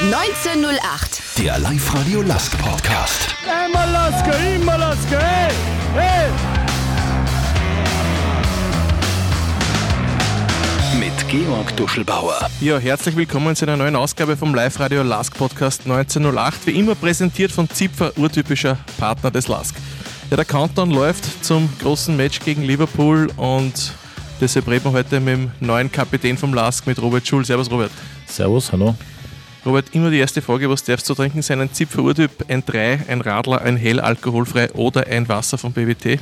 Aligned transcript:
1908. 0.00 1.20
Der 1.36 1.58
Live-Radio 1.58 2.22
Lask 2.22 2.56
Podcast. 2.56 3.34
Immer 3.44 3.86
Laske, 3.86 4.30
immer 4.56 4.78
Laske, 4.78 5.18
hey, 5.18 5.52
hey. 5.94 6.30
Mit 10.98 11.28
Georg 11.28 11.76
Duschelbauer. 11.76 12.48
Ja, 12.62 12.78
herzlich 12.78 13.14
willkommen 13.14 13.54
zu 13.54 13.66
einer 13.66 13.76
neuen 13.76 13.94
Ausgabe 13.94 14.38
vom 14.38 14.54
Live-Radio 14.54 15.02
Lask 15.02 15.36
Podcast 15.36 15.82
1908. 15.82 16.66
Wie 16.68 16.78
immer 16.78 16.94
präsentiert 16.94 17.52
von 17.52 17.68
Zipfer, 17.68 18.16
urtypischer 18.16 18.78
Partner 18.98 19.30
des 19.30 19.48
Lask. 19.48 19.76
Ja, 20.30 20.36
der 20.36 20.46
Countdown 20.46 20.92
läuft 20.92 21.44
zum 21.44 21.68
großen 21.82 22.16
Match 22.16 22.40
gegen 22.40 22.62
Liverpool 22.62 23.30
und 23.36 23.92
deshalb 24.40 24.66
reden 24.66 24.86
wir 24.86 24.92
heute 24.92 25.20
mit 25.20 25.34
dem 25.34 25.50
neuen 25.60 25.92
Kapitän 25.92 26.38
vom 26.38 26.54
Lask, 26.54 26.86
mit 26.86 26.98
Robert 27.02 27.28
Schul. 27.28 27.44
Servus, 27.44 27.70
Robert. 27.70 27.90
Servus, 28.26 28.72
hallo. 28.72 28.94
Robert, 29.64 29.94
immer 29.94 30.10
die 30.10 30.18
erste 30.18 30.40
Frage, 30.40 30.70
was 30.70 30.84
darfst 30.84 31.08
du 31.10 31.14
trinken 31.14 31.42
sein? 31.42 31.60
Ein 31.60 31.72
Zipfer 31.72 32.02
Urtyp, 32.02 32.30
ein 32.48 32.64
3, 32.64 33.00
ein 33.08 33.20
Radler, 33.20 33.60
ein 33.60 33.76
hell 33.76 34.00
alkoholfrei 34.00 34.72
oder 34.72 35.06
ein 35.06 35.28
Wasser 35.28 35.58
vom 35.58 35.72
BWT? 35.72 36.18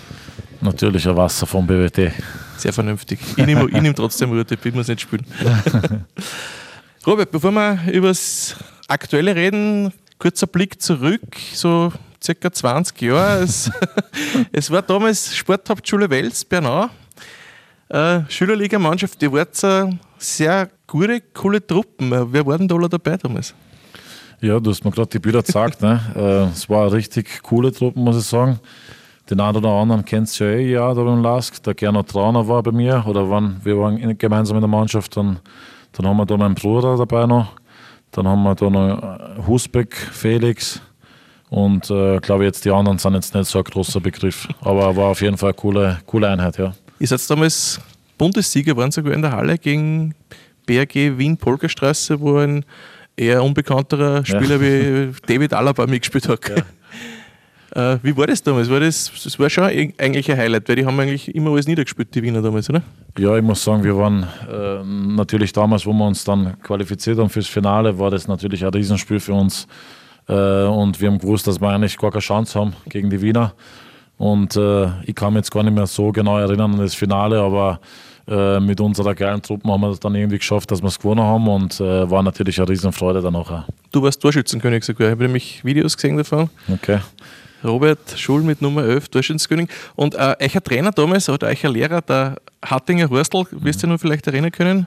Natürlich 0.61 1.09
ein 1.09 1.17
Wasser 1.17 1.47
vom 1.47 1.65
BWT. 1.65 2.13
Sehr 2.57 2.73
vernünftig. 2.73 3.21
Ich 3.37 3.47
nehme, 3.47 3.67
ich 3.67 3.81
nehme 3.81 3.95
trotzdem 3.95 4.33
Urtyp, 4.33 4.67
ich 4.67 4.75
muss 4.75 4.89
nicht 4.89 5.03
spielen. 5.03 5.25
Robert, 7.07 7.31
bevor 7.31 7.53
wir 7.53 7.79
über 7.93 8.09
das 8.09 8.57
Aktuelle 8.89 9.37
reden, 9.37 9.93
kurzer 10.19 10.49
Blick 10.49 10.83
zurück, 10.83 11.23
so 11.55 11.93
circa 12.21 12.51
20 12.51 13.01
Jahre. 13.03 13.45
Es, 13.45 13.71
es 14.53 14.69
war 14.69 14.83
damals 14.83 15.37
Sporthauptschule 15.37 16.11
Wels, 16.11 16.45
Bernau. 16.45 16.91
Äh, 17.89 18.23
Schülerliga-Mannschaft, 18.29 19.23
die 19.23 19.31
war 19.31 19.47
eine 19.63 19.99
sehr 20.19 20.69
gute, 20.87 21.21
coole 21.35 21.65
Truppen. 21.67 22.11
Wer 22.33 22.47
war 22.47 22.59
denn 22.59 22.69
da 22.69 22.75
alle 22.75 22.89
dabei 22.89 23.17
damals? 23.17 23.55
Ja, 24.41 24.61
du 24.61 24.71
hast 24.71 24.85
mir 24.85 24.91
gerade 24.91 25.09
die 25.09 25.19
Bilder 25.19 25.43
gezeigt. 25.43 25.81
ne? 25.83 26.01
Äh, 26.17 26.53
es 26.53 26.69
war 26.69 26.83
eine 26.83 26.93
richtig 26.93 27.43
coole 27.43 27.73
Truppe, 27.73 27.99
muss 27.99 28.17
ich 28.19 28.25
sagen. 28.25 28.61
Den 29.31 29.41
einen 29.41 29.57
oder 29.59 29.69
anderen 29.71 30.05
kennt 30.05 30.41
ihr 30.41 30.51
ja 30.53 30.57
eh, 30.59 30.73
ja, 30.73 30.95
da 30.95 31.03
beim 31.03 31.23
Lask. 31.23 31.63
Der 31.63 31.75
Gernot 31.75 32.09
Trauner 32.09 32.47
war 32.49 32.63
bei 32.63 32.73
mir, 32.73 33.05
oder 33.07 33.29
waren, 33.29 33.61
wir 33.63 33.79
waren 33.79 33.99
in- 33.99 34.17
gemeinsam 34.17 34.57
in 34.57 34.63
der 34.63 34.69
Mannschaft. 34.69 35.17
Dann, 35.17 35.39
dann 35.93 36.07
haben 36.07 36.17
wir 36.17 36.25
da 36.27 36.37
meinen 36.37 36.55
Bruder 36.55 36.97
dabei 36.97 37.27
noch. 37.27 37.53
Dann 38.13 38.27
haben 38.27 38.43
wir 38.43 38.55
da 38.55 38.71
noch 38.71 39.03
äh, 39.03 39.47
Husbeck, 39.47 39.95
Felix. 39.95 40.81
Und 41.51 41.91
äh, 41.91 42.19
glaube 42.21 42.45
jetzt 42.45 42.65
die 42.65 42.71
anderen 42.71 42.99
sind 42.99 43.15
jetzt 43.15 43.35
nicht 43.35 43.47
so 43.49 43.59
ein 43.59 43.65
großer 43.65 44.01
Begriff. 44.01 44.49
Aber 44.61 44.95
war 44.97 45.07
auf 45.09 45.21
jeden 45.21 45.37
Fall 45.37 45.49
eine 45.51 45.55
coole, 45.57 45.99
coole 46.07 46.29
Einheit, 46.29 46.57
ja. 46.59 46.73
Ihr 46.99 47.07
seid 47.07 47.29
damals 47.29 47.81
Bundessieger, 48.19 48.77
waren 48.77 48.91
sogar 48.91 49.15
in 49.15 49.23
der 49.23 49.33
Halle 49.33 49.57
gegen 49.59 50.15
BRG 50.67 51.17
Wien 51.17 51.37
Polkerstraße, 51.39 52.21
wo 52.21 52.37
ein 52.39 52.65
eher 53.17 53.43
unbekannterer 53.43 54.25
Spieler 54.27 54.61
wie 54.61 55.13
David 55.27 55.55
Alaba 55.55 55.87
mitgespielt 55.87 56.29
hat. 56.29 56.41
Äh, 57.75 57.99
wie 58.03 58.17
war 58.17 58.27
das 58.27 58.43
damals? 58.43 58.71
War 58.71 58.81
das, 58.81 59.13
das 59.23 59.39
war 59.39 59.51
schon 59.51 59.65
eig- 59.65 59.93
eigentlich 60.01 60.31
ein 60.33 60.39
Highlight, 60.39 60.67
weil 60.71 60.77
die 60.77 60.87
haben 60.87 60.99
eigentlich 60.99 61.35
immer 61.35 61.51
alles 61.51 61.67
niedergespielt, 61.67 62.15
die 62.15 62.23
Wiener 62.23 62.41
damals, 62.41 62.71
oder? 62.71 62.81
Ja, 63.19 63.37
ich 63.37 63.43
muss 63.43 63.63
sagen, 63.63 63.85
wir 63.85 63.95
waren 63.95 64.23
äh, 64.51 64.83
natürlich 64.85 65.53
damals, 65.53 65.85
wo 65.85 65.93
wir 65.93 66.07
uns 66.07 66.25
dann 66.25 66.59
qualifiziert 66.63 67.19
haben 67.19 67.29
fürs 67.29 67.47
Finale, 67.47 67.99
war 67.99 68.11
das 68.11 68.27
natürlich 68.27 68.65
ein 68.65 68.71
Riesenspiel 68.73 69.21
für 69.21 69.35
uns. 69.35 69.67
Äh, 70.29 70.33
und 70.33 70.99
wir 70.99 71.11
haben 71.11 71.19
gewusst, 71.19 71.47
dass 71.47 71.61
wir 71.61 71.69
eigentlich 71.69 71.99
gar 71.99 72.11
keine 72.11 72.23
Chance 72.23 72.59
haben 72.59 72.73
gegen 72.89 73.11
die 73.11 73.21
Wiener. 73.21 73.53
Und 74.17 74.57
äh, 74.57 74.87
ich 75.05 75.15
kann 75.15 75.35
mich 75.35 75.41
jetzt 75.41 75.51
gar 75.51 75.63
nicht 75.63 75.75
mehr 75.75 75.87
so 75.87 76.11
genau 76.11 76.39
erinnern 76.39 76.73
an 76.73 76.79
das 76.79 76.95
Finale, 76.95 77.39
aber 77.39 77.81
äh, 78.29 78.61
mit 78.61 78.81
unserer 78.81 79.15
geilen 79.15 79.41
Truppe 79.41 79.69
haben 79.69 79.81
wir 79.81 79.91
es 79.91 80.01
dann 80.01 80.15
irgendwie 80.15 80.39
geschafft, 80.39 80.71
dass 80.71 80.83
wir 80.83 80.89
es 80.89 80.99
gewonnen 80.99 81.23
haben 81.23 81.49
und 81.49 81.81
äh, 81.81 82.11
war 82.11 82.23
natürlich 82.23 82.59
eine 82.61 82.69
Riesenfreude 82.69 83.23
danach 83.23 83.51
auch. 83.51 83.65
Du 83.91 84.03
warst 84.03 84.21
Torschützenkönig 84.21 84.85
sogar. 84.85 85.09
Ich 85.09 85.13
habe 85.13 85.25
nämlich 85.25 85.65
Videos 85.65 85.97
gesehen 85.97 86.17
davon. 86.17 86.51
Okay. 86.71 86.99
Robert 87.65 87.99
Schul 88.17 88.43
mit 88.43 88.63
Nummer 88.63 88.85
11, 88.85 89.09
Torschützenkönig. 89.09 89.71
Und 89.97 90.15
äh, 90.15 90.37
euer 90.41 90.63
Trainer 90.63 90.93
damals, 90.93 91.29
oder 91.29 91.49
euer 91.49 91.71
Lehrer, 91.71 92.03
der 92.03 92.37
Hartinger 92.65 93.09
Horstl, 93.11 93.47
wirst 93.51 93.83
du 93.83 93.87
dich 93.87 93.93
noch 93.95 94.01
vielleicht 94.01 94.27
erinnern 94.27 94.53
können? 94.53 94.87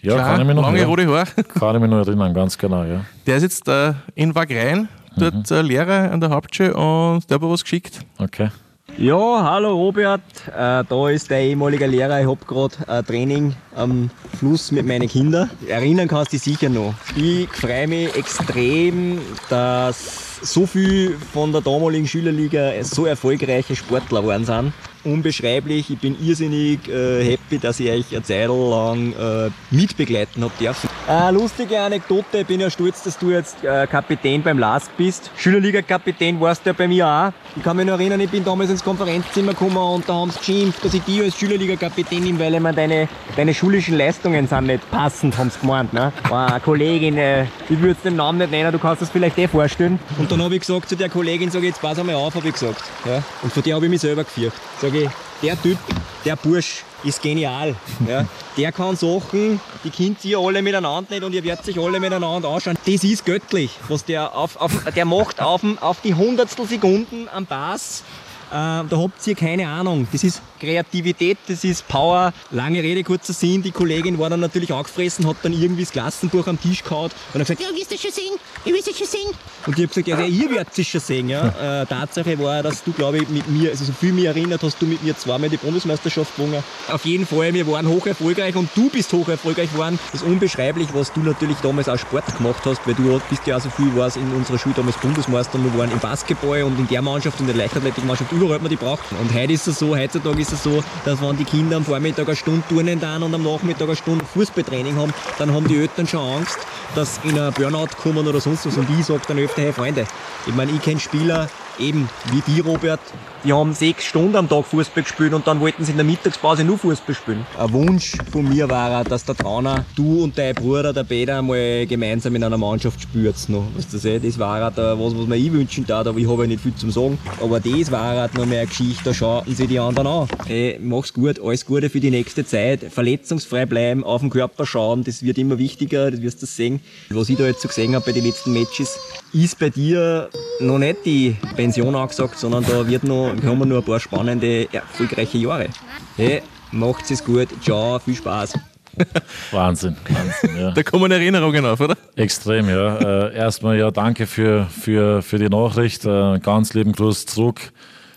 Ja, 0.00 0.14
Klar, 0.14 0.26
kann 0.26 0.40
ich 0.42 0.46
mich 0.46 0.56
noch 0.56 0.62
lange 0.62 0.86
rote 0.86 1.06
Haare. 1.08 1.26
kann 1.58 1.74
ich 1.74 1.80
mich 1.80 1.90
noch 1.90 2.06
erinnern, 2.06 2.32
ganz 2.32 2.56
genau, 2.56 2.84
ja. 2.84 3.04
Der 3.26 3.36
ist 3.36 3.42
jetzt 3.42 3.68
äh, 3.68 3.94
in 4.14 4.34
Wagrein, 4.34 4.88
dort 5.16 5.50
äh, 5.50 5.62
Lehrer 5.62 6.12
an 6.12 6.20
der 6.20 6.30
Hauptschule 6.30 6.74
und 6.74 7.28
der 7.28 7.34
hat 7.34 7.42
mir 7.42 7.50
was 7.50 7.62
geschickt. 7.62 8.00
Okay. 8.18 8.50
Ja, 8.98 9.42
hallo 9.42 9.74
Robert, 9.74 10.22
äh, 10.48 10.82
da 10.88 11.08
ist 11.10 11.28
der 11.28 11.40
ehemalige 11.40 11.86
Lehrer. 11.86 12.18
Ich 12.18 12.26
hab 12.26 12.48
gerade 12.48 12.76
ein 12.86 13.04
Training 13.04 13.54
am 13.74 14.08
Fluss 14.38 14.72
mit 14.72 14.86
meinen 14.86 15.06
Kindern. 15.06 15.50
Erinnern 15.68 16.08
kannst 16.08 16.32
du 16.32 16.36
dich 16.36 16.44
sicher 16.44 16.70
noch. 16.70 16.94
Ich 17.14 17.46
freue 17.50 17.88
mich 17.88 18.16
extrem, 18.16 19.18
dass 19.50 20.40
so 20.40 20.64
viel 20.64 21.14
von 21.34 21.52
der 21.52 21.60
damaligen 21.60 22.06
Schülerliga 22.06 22.72
so 22.84 23.04
erfolgreiche 23.04 23.76
Sportler 23.76 24.22
geworden 24.22 24.46
sind. 24.46 24.72
Unbeschreiblich, 25.06 25.88
ich 25.88 25.98
bin 25.98 26.16
irrsinnig 26.20 26.88
äh, 26.88 27.22
happy, 27.22 27.58
dass 27.58 27.78
ich 27.78 27.88
euch 27.90 28.12
eine 28.12 28.24
Zeit 28.24 28.48
lang 28.48 29.12
äh, 29.12 29.50
mitbegleiten 29.70 30.42
habe 30.42 30.52
dürfen. 30.58 30.90
Äh, 31.08 31.30
lustige 31.30 31.80
Anekdote, 31.80 32.38
ich 32.38 32.46
bin 32.46 32.58
ja 32.58 32.68
stolz, 32.68 33.04
dass 33.04 33.16
du 33.16 33.30
jetzt 33.30 33.62
äh, 33.62 33.86
Kapitän 33.86 34.42
beim 34.42 34.58
LASK 34.58 34.90
bist. 34.96 35.30
Schülerliga-Kapitän 35.36 36.40
warst 36.40 36.66
du 36.66 36.70
ja 36.70 36.74
bei 36.76 36.88
mir 36.88 37.06
auch. 37.06 37.32
Ich 37.56 37.62
kann 37.62 37.76
mich 37.76 37.86
noch 37.86 37.94
erinnern, 37.98 38.20
ich 38.20 38.30
bin 38.30 38.44
damals 38.44 38.70
ins 38.70 38.82
Konferenzzimmer 38.82 39.52
gekommen 39.52 39.76
und 39.76 40.08
da 40.08 40.14
haben 40.14 40.32
sie 40.32 40.38
geschimpft, 40.38 40.84
dass 40.84 40.92
ich 40.92 41.02
dich 41.02 41.22
als 41.22 41.38
Schülerliga-Kapitän 41.38 42.24
nehme, 42.24 42.40
weil 42.40 42.54
ich 42.54 42.60
mir 42.60 42.72
deine, 42.72 43.08
deine 43.36 43.54
schulischen 43.54 43.96
Leistungen 43.96 44.48
sind 44.48 44.66
nicht 44.66 44.90
passend, 44.90 45.38
haben 45.38 45.50
sie 45.50 45.60
gemeint. 45.60 45.92
Ne? 45.92 46.12
War 46.28 46.58
Kollegin, 46.58 47.16
äh, 47.16 47.44
ich 47.68 47.80
würde 47.80 48.00
den 48.02 48.16
Namen 48.16 48.38
nicht 48.38 48.50
nennen, 48.50 48.72
du 48.72 48.80
kannst 48.80 49.02
das 49.02 49.10
vielleicht 49.10 49.38
eh 49.38 49.46
vorstellen. 49.46 50.00
Und 50.18 50.32
dann 50.32 50.42
habe 50.42 50.54
ich 50.54 50.62
gesagt 50.62 50.88
zu 50.88 50.96
der 50.96 51.08
Kollegin, 51.08 51.48
sag 51.48 51.60
ich, 51.60 51.68
jetzt 51.68 51.80
pass 51.80 51.96
einmal 51.96 52.16
auf, 52.16 52.34
habe 52.34 52.48
ich 52.48 52.54
gesagt. 52.54 52.82
Ja? 53.04 53.22
Und 53.42 53.52
von 53.52 53.62
der 53.62 53.76
habe 53.76 53.86
ich 53.86 53.90
mich 53.90 54.00
selber 54.00 54.24
gefürchtet. 54.24 54.60
Ich, 54.96 55.10
der 55.42 55.60
Typ, 55.60 55.78
der 56.24 56.36
Bursch 56.36 56.84
ist 57.04 57.22
genial. 57.22 57.74
Ja? 58.06 58.24
Der 58.56 58.72
kann 58.72 58.96
Sachen, 58.96 59.60
die 59.84 59.90
kennt 59.90 60.24
ihr 60.24 60.38
alle 60.38 60.62
miteinander 60.62 61.10
nicht 61.10 61.22
und 61.22 61.34
ihr 61.34 61.44
werdet 61.44 61.64
sich 61.64 61.78
alle 61.78 62.00
miteinander 62.00 62.48
anschauen. 62.48 62.76
Das 62.84 63.04
ist 63.04 63.24
göttlich, 63.24 63.70
was 63.88 64.04
der 64.04 64.34
auf, 64.34 64.56
auf 64.56 64.72
der 64.94 65.04
macht 65.04 65.40
auf, 65.40 65.62
auf 65.80 66.00
die 66.00 66.14
hundertstel 66.14 66.66
Sekunden 66.66 67.28
am 67.32 67.46
Pass. 67.46 68.02
Äh, 68.50 68.54
da 68.54 68.86
habt 68.90 69.26
ihr 69.26 69.34
keine 69.34 69.68
Ahnung. 69.68 70.06
Das 70.12 70.24
ist 70.24 70.40
Kreativität, 70.58 71.38
das 71.46 71.64
ist 71.64 71.86
Power. 71.88 72.32
Lange 72.50 72.82
Rede, 72.82 73.04
kurzer 73.04 73.32
Sinn. 73.32 73.62
Die 73.62 73.70
Kollegin 73.70 74.18
war 74.18 74.30
dann 74.30 74.40
natürlich 74.40 74.72
angefressen, 74.72 75.26
hat 75.26 75.36
dann 75.42 75.52
irgendwie 75.52 75.82
das 75.82 75.92
Klassenbuch 75.92 76.46
am 76.46 76.60
Tisch 76.60 76.82
gehauen 76.82 77.10
und 77.32 77.40
hat 77.40 77.46
gesagt, 77.46 77.60
ja, 77.60 77.68
wirst 77.76 77.92
du 77.92 77.98
schon 77.98 78.10
sehen? 78.10 78.32
Ich 78.64 78.72
will 78.72 78.80
es 78.80 78.98
schon 78.98 79.06
sehen. 79.06 79.28
Und 79.66 79.78
ich 79.78 79.84
habe 79.84 79.88
gesagt, 79.88 80.08
ja, 80.08 80.20
ja, 80.20 80.26
ihr 80.26 80.50
werdet 80.50 80.78
es 80.78 80.86
schon 80.86 81.00
sehen. 81.00 81.28
Ja. 81.28 81.54
Äh, 81.66 81.86
Tatsache 81.86 82.38
war, 82.38 82.62
dass 82.62 82.84
du, 82.84 82.92
glaube 82.92 83.18
ich, 83.18 83.28
mit 83.28 83.48
mir, 83.48 83.70
also 83.70 83.84
so 83.86 83.92
viel 83.92 84.12
mich 84.12 84.26
erinnert, 84.26 84.62
hast 84.62 84.80
du 84.80 84.86
mit 84.86 85.02
mir 85.02 85.16
zweimal 85.16 85.48
die 85.48 85.56
Bundesmeisterschaft 85.56 86.36
gewonnen. 86.36 86.62
Auf 86.88 87.04
jeden 87.04 87.26
Fall, 87.26 87.52
wir 87.54 87.66
waren 87.66 87.88
hoch 87.88 88.06
erfolgreich 88.06 88.54
und 88.54 88.68
du 88.74 88.88
bist 88.90 89.12
hoch 89.12 89.28
erfolgreich 89.28 89.72
geworden. 89.72 89.98
Das 90.12 90.22
ist 90.22 90.26
unbeschreiblich, 90.26 90.88
was 90.92 91.12
du 91.12 91.20
natürlich 91.20 91.56
damals 91.58 91.88
auch 91.88 91.98
Sport 91.98 92.36
gemacht 92.36 92.62
hast, 92.64 92.86
weil 92.86 92.94
du 92.94 93.20
bist 93.30 93.46
ja 93.46 93.56
auch 93.56 93.60
so 93.60 93.70
viel, 93.70 93.94
warst 93.96 94.16
in 94.16 94.30
unserer 94.32 94.58
Schule 94.58 94.74
damals 94.76 94.96
Bundesmeister. 94.98 95.58
Wir 95.58 95.76
waren 95.78 95.90
im 95.90 95.98
Basketball 95.98 96.62
und 96.62 96.78
in 96.78 96.86
der 96.88 97.02
Mannschaft, 97.02 97.40
in 97.40 97.46
der 97.46 97.56
Leichtathletikmannschaft, 97.56 98.30
überall 98.32 98.54
hat 98.54 98.62
man 98.62 98.70
die 98.70 98.76
braucht. 98.76 99.04
Und 99.12 99.32
heute 99.34 99.52
ist 99.52 99.66
es 99.66 99.78
so, 99.78 99.96
heutzutage 99.96 100.40
ist 100.40 100.45
es 100.52 100.62
so, 100.62 100.82
dass 101.04 101.20
wenn 101.20 101.36
die 101.36 101.44
Kinder 101.44 101.76
am 101.76 101.84
Vormittag 101.84 102.26
eine 102.26 102.36
Stunde 102.36 102.62
turnen 102.68 103.00
dann 103.00 103.22
und 103.22 103.34
am 103.34 103.42
Nachmittag 103.42 103.88
eine 103.88 103.96
Stunde 103.96 104.24
Fußballtraining 104.24 104.96
haben, 104.96 105.12
dann 105.38 105.52
haben 105.52 105.66
die 105.66 105.76
Eltern 105.76 106.06
schon 106.06 106.20
Angst, 106.20 106.58
dass 106.94 107.20
in 107.24 107.38
einen 107.38 107.52
Burnout 107.52 107.96
kommen 108.02 108.26
oder 108.26 108.40
sonst 108.40 108.66
was. 108.66 108.76
Und 108.76 108.88
ich 108.90 109.04
sage 109.04 109.22
dann 109.28 109.38
öfter, 109.38 109.62
hey 109.62 109.72
Freunde, 109.72 110.06
ich 110.46 110.54
meine, 110.54 110.72
ich 110.72 110.82
kenne 110.82 111.00
Spieler, 111.00 111.48
eben 111.78 112.08
wie 112.32 112.42
die 112.52 112.60
Robert, 112.60 113.00
die 113.44 113.52
haben 113.52 113.72
sechs 113.74 114.04
Stunden 114.04 114.34
am 114.36 114.48
Tag 114.48 114.64
Fußball 114.66 115.04
gespielt 115.04 115.32
und 115.32 115.46
dann 115.46 115.60
wollten 115.60 115.84
sie 115.84 115.92
in 115.92 115.98
der 115.98 116.06
Mittagspause 116.06 116.64
nur 116.64 116.78
Fußball 116.78 117.14
spielen. 117.14 117.46
Ein 117.58 117.72
Wunsch 117.72 118.16
von 118.32 118.48
mir 118.48 118.68
war, 118.68 119.00
auch, 119.00 119.04
dass 119.04 119.24
der 119.24 119.36
Trauner, 119.36 119.84
du 119.94 120.24
und 120.24 120.36
dein 120.36 120.54
Bruder, 120.54 120.92
der 120.92 121.04
Peter, 121.04 121.38
einmal 121.38 121.86
gemeinsam 121.86 122.34
in 122.34 122.42
einer 122.44 122.58
Mannschaft 122.58 123.00
spürt. 123.00 123.36
Noch. 123.48 123.64
Weißt 123.76 123.92
du, 123.92 124.20
das 124.20 124.38
war 124.38 124.68
auch 124.68 124.76
was, 124.76 125.16
was 125.16 125.26
mir 125.26 125.36
ich 125.36 125.52
wünschen 125.52 125.86
darf, 125.86 126.06
aber 126.06 126.18
ich 126.18 126.28
habe 126.28 126.42
ja 126.42 126.48
nicht 126.48 126.62
viel 126.62 126.74
zum 126.74 126.90
Sagen. 126.90 127.18
Aber 127.40 127.60
das 127.60 127.90
war 127.90 128.24
auch 128.24 128.32
noch 128.34 128.46
mehr 128.46 128.60
eine 128.60 128.68
Geschichte, 128.68 129.04
da 129.04 129.14
schauen 129.14 129.44
sie 129.54 129.66
die 129.66 129.78
anderen 129.78 130.06
an. 130.06 130.28
Hey, 130.46 130.78
mach's 130.82 131.12
gut, 131.12 131.40
alles 131.40 131.64
Gute 131.66 131.90
für 131.90 132.00
die 132.00 132.10
nächste 132.10 132.44
Zeit, 132.44 132.84
verletzungsfrei 132.90 133.66
bleiben, 133.66 134.02
auf 134.02 134.22
den 134.22 134.30
Körper 134.30 134.66
schauen, 134.66 135.04
das 135.04 135.22
wird 135.22 135.38
immer 135.38 135.58
wichtiger, 135.58 136.10
das 136.10 136.22
wirst 136.22 136.42
du 136.42 136.46
sehen. 136.46 136.80
Was 137.10 137.28
ich 137.28 137.36
da 137.36 137.44
jetzt 137.44 137.62
so 137.62 137.68
gesehen 137.68 137.94
habe 137.94 138.04
bei 138.06 138.12
den 138.12 138.24
letzten 138.24 138.52
Matches, 138.52 138.98
ist 139.32 139.58
bei 139.58 139.70
dir 139.70 140.28
noch 140.60 140.78
nicht 140.78 141.04
die 141.04 141.36
Pension 141.56 141.94
angesagt, 141.94 142.38
sondern 142.38 142.64
da 142.64 142.86
wird 142.86 143.04
noch, 143.04 143.28
haben 143.30 143.58
wir 143.58 143.66
noch 143.66 143.76
ein 143.78 143.84
paar 143.84 144.00
spannende, 144.00 144.72
erfolgreiche 144.72 145.38
Jahre. 145.38 145.68
Hey, 146.16 146.42
macht's 146.72 147.10
es 147.10 147.24
gut, 147.24 147.48
ciao, 147.62 147.98
viel 147.98 148.14
Spaß. 148.14 148.54
Wahnsinn, 149.50 149.96
Wahnsinn, 150.08 150.58
ja. 150.58 150.70
Da 150.70 150.82
kommen 150.82 151.10
Erinnerungen 151.10 151.66
auf, 151.66 151.80
oder? 151.80 151.96
Extrem, 152.16 152.68
ja. 152.68 153.26
Äh, 153.28 153.36
erstmal 153.36 153.78
ja, 153.78 153.90
danke 153.90 154.26
für, 154.26 154.66
für, 154.66 155.22
für 155.22 155.38
die 155.38 155.48
Nachricht. 155.48 156.04
Äh, 156.04 156.38
ganz 156.38 156.72
lieben 156.72 156.92
Gruß 156.92 157.26
zurück 157.26 157.60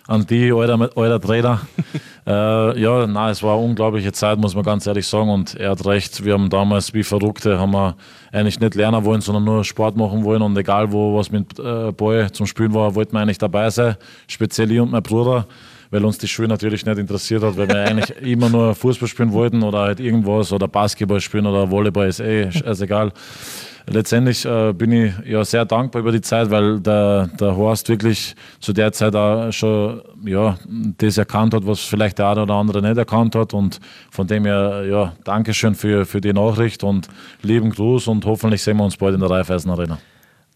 an 0.07 0.25
die, 0.25 0.51
euer, 0.51 0.89
euer 0.95 1.21
Trainer. 1.21 1.61
Äh, 2.29 2.79
ja, 2.79 3.07
nein, 3.07 3.31
es 3.31 3.41
war 3.41 3.57
eine 3.57 3.65
unglaubliche 3.65 4.11
Zeit, 4.11 4.37
muss 4.37 4.53
man 4.53 4.63
ganz 4.63 4.85
ehrlich 4.85 5.07
sagen. 5.07 5.31
Und 5.31 5.55
er 5.55 5.71
hat 5.71 5.83
recht, 5.87 6.23
wir 6.23 6.33
haben 6.33 6.49
damals 6.51 6.93
wie 6.93 7.01
Verrückte, 7.01 7.59
haben 7.59 7.71
wir 7.71 7.95
eigentlich 8.31 8.59
nicht 8.59 8.75
lernen 8.75 9.03
wollen, 9.03 9.21
sondern 9.21 9.45
nur 9.45 9.63
Sport 9.63 9.97
machen 9.97 10.23
wollen. 10.23 10.43
Und 10.43 10.55
egal, 10.55 10.91
wo 10.91 11.17
was 11.17 11.31
mit 11.31 11.57
äh, 11.57 11.91
Ball 11.91 12.31
zum 12.31 12.45
Spielen 12.45 12.75
war, 12.75 12.93
wollten 12.93 13.13
wir 13.13 13.21
eigentlich 13.21 13.39
dabei 13.39 13.71
sein. 13.71 13.95
Speziell 14.27 14.71
ich 14.71 14.79
und 14.79 14.91
mein 14.91 15.03
Bruder 15.03 15.47
weil 15.91 16.05
uns 16.05 16.19
die 16.19 16.27
Schule 16.27 16.47
natürlich 16.47 16.85
nicht 16.85 16.99
interessiert 16.99 17.41
hat, 17.41 17.57
weil 17.57 17.67
wir 17.67 17.83
eigentlich 17.83 18.15
immer 18.21 18.47
nur 18.47 18.75
Fußball 18.75 19.07
spielen 19.07 19.33
wollten 19.33 19.63
oder 19.63 19.79
halt 19.79 19.99
irgendwas 19.99 20.53
oder 20.53 20.67
Basketball 20.67 21.19
spielen 21.19 21.47
oder 21.47 21.71
Volleyball 21.71 22.07
ist 22.07 22.19
eh, 22.19 22.47
ist 22.47 22.81
egal 22.81 23.11
letztendlich 23.89 24.45
äh, 24.45 24.73
bin 24.73 24.91
ich 24.91 25.13
ja 25.25 25.43
sehr 25.43 25.65
dankbar 25.65 26.01
über 26.01 26.11
die 26.11 26.21
Zeit, 26.21 26.49
weil 26.49 26.79
der, 26.79 27.27
der 27.39 27.55
Horst 27.55 27.89
wirklich 27.89 28.35
zu 28.59 28.73
der 28.73 28.91
Zeit 28.91 29.15
auch 29.15 29.51
schon 29.51 30.01
ja, 30.25 30.57
das 30.97 31.17
erkannt 31.17 31.53
hat, 31.53 31.65
was 31.65 31.81
vielleicht 31.81 32.19
der 32.19 32.29
eine 32.29 32.43
oder 32.43 32.55
andere 32.55 32.81
nicht 32.81 32.97
erkannt 32.97 33.35
hat. 33.35 33.53
Und 33.53 33.79
von 34.11 34.27
dem 34.27 34.45
her, 34.45 34.85
ja, 34.89 35.13
Dankeschön 35.23 35.75
für, 35.75 36.05
für 36.05 36.21
die 36.21 36.33
Nachricht 36.33 36.83
und 36.83 37.07
lieben 37.41 37.69
Gruß 37.69 38.07
und 38.07 38.25
hoffentlich 38.25 38.61
sehen 38.61 38.77
wir 38.77 38.85
uns 38.85 38.97
bald 38.97 39.15
in 39.15 39.21
der 39.21 39.29
Raiffeisen 39.29 39.71
Arena. 39.71 39.97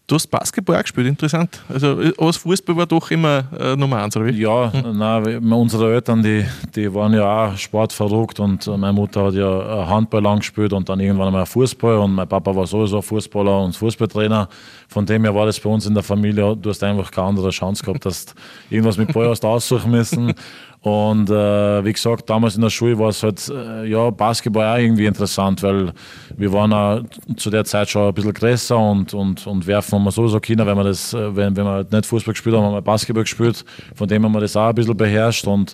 Du 0.06 0.16
hast 0.16 0.26
Basketball 0.26 0.76
auch 0.76 0.82
gespielt, 0.82 1.06
interessant. 1.06 1.62
Also 1.66 1.98
als 2.18 2.36
Fußball 2.36 2.76
war 2.76 2.84
doch 2.84 3.10
immer 3.10 3.44
äh, 3.58 3.74
Nummer 3.74 4.02
eins, 4.02 4.14
oder 4.14 4.26
wie? 4.26 4.38
Ja, 4.38 4.70
hm. 4.70 4.98
nein, 4.98 5.52
unsere 5.52 5.94
Eltern, 5.94 6.22
die, 6.22 6.44
die 6.74 6.92
waren 6.92 7.14
ja 7.14 7.46
auch 7.46 7.56
sportverrückt 7.56 8.38
und 8.38 8.66
meine 8.66 8.92
Mutter 8.92 9.24
hat 9.24 9.34
ja 9.34 9.86
Handball 9.88 10.22
lang 10.22 10.40
gespielt 10.40 10.74
und 10.74 10.86
dann 10.90 11.00
irgendwann 11.00 11.28
einmal 11.28 11.46
Fußball 11.46 11.96
und 11.96 12.14
mein 12.14 12.28
Papa 12.28 12.54
war 12.54 12.66
sowieso 12.66 13.00
Fußballer 13.00 13.62
und 13.62 13.74
Fußballtrainer. 13.74 14.46
Von 14.88 15.06
dem 15.06 15.24
her 15.24 15.34
war 15.34 15.46
das 15.46 15.58
bei 15.58 15.70
uns 15.70 15.86
in 15.86 15.94
der 15.94 16.02
Familie, 16.02 16.54
du 16.54 16.68
hast 16.68 16.84
einfach 16.84 17.10
keine 17.10 17.28
andere 17.28 17.48
Chance 17.48 17.82
gehabt, 17.82 18.04
dass 18.04 18.26
du 18.26 18.34
irgendwas 18.68 18.98
mit 18.98 19.10
Ball 19.10 19.30
hast 19.30 19.42
aussuchen 19.42 19.90
müssen. 19.90 20.34
Und 20.84 21.30
äh, 21.30 21.82
wie 21.82 21.94
gesagt, 21.94 22.28
damals 22.28 22.56
in 22.56 22.60
der 22.60 22.68
Schule 22.68 22.98
war 22.98 23.08
es 23.08 23.22
halt, 23.22 23.48
äh, 23.48 23.86
ja, 23.86 24.10
Basketball 24.10 24.66
auch 24.66 24.78
irgendwie 24.78 25.06
interessant, 25.06 25.62
weil 25.62 25.94
wir 26.36 26.52
waren 26.52 26.74
auch 26.74 27.00
zu 27.36 27.48
der 27.48 27.64
Zeit 27.64 27.88
schon 27.88 28.08
ein 28.08 28.12
bisschen 28.12 28.34
größer 28.34 28.76
und, 28.76 29.14
und, 29.14 29.46
und 29.46 29.66
werfen 29.66 29.94
haben 29.94 30.04
wir 30.04 30.10
sowieso 30.10 30.40
Kinder, 30.40 30.66
wenn 30.66 30.76
wir 30.76 30.84
das, 30.84 31.14
äh, 31.14 31.34
wenn, 31.34 31.56
wenn 31.56 31.64
wir 31.64 31.86
nicht 31.90 32.04
Fußball 32.04 32.34
gespielt 32.34 32.54
haben, 32.54 32.64
haben 32.64 32.74
wir 32.74 32.82
Basketball 32.82 33.24
gespielt. 33.24 33.64
Von 33.94 34.08
dem 34.08 34.24
haben 34.24 34.32
wir 34.32 34.42
das 34.42 34.58
auch 34.58 34.68
ein 34.68 34.74
bisschen 34.74 34.94
beherrscht. 34.94 35.46
Und 35.46 35.72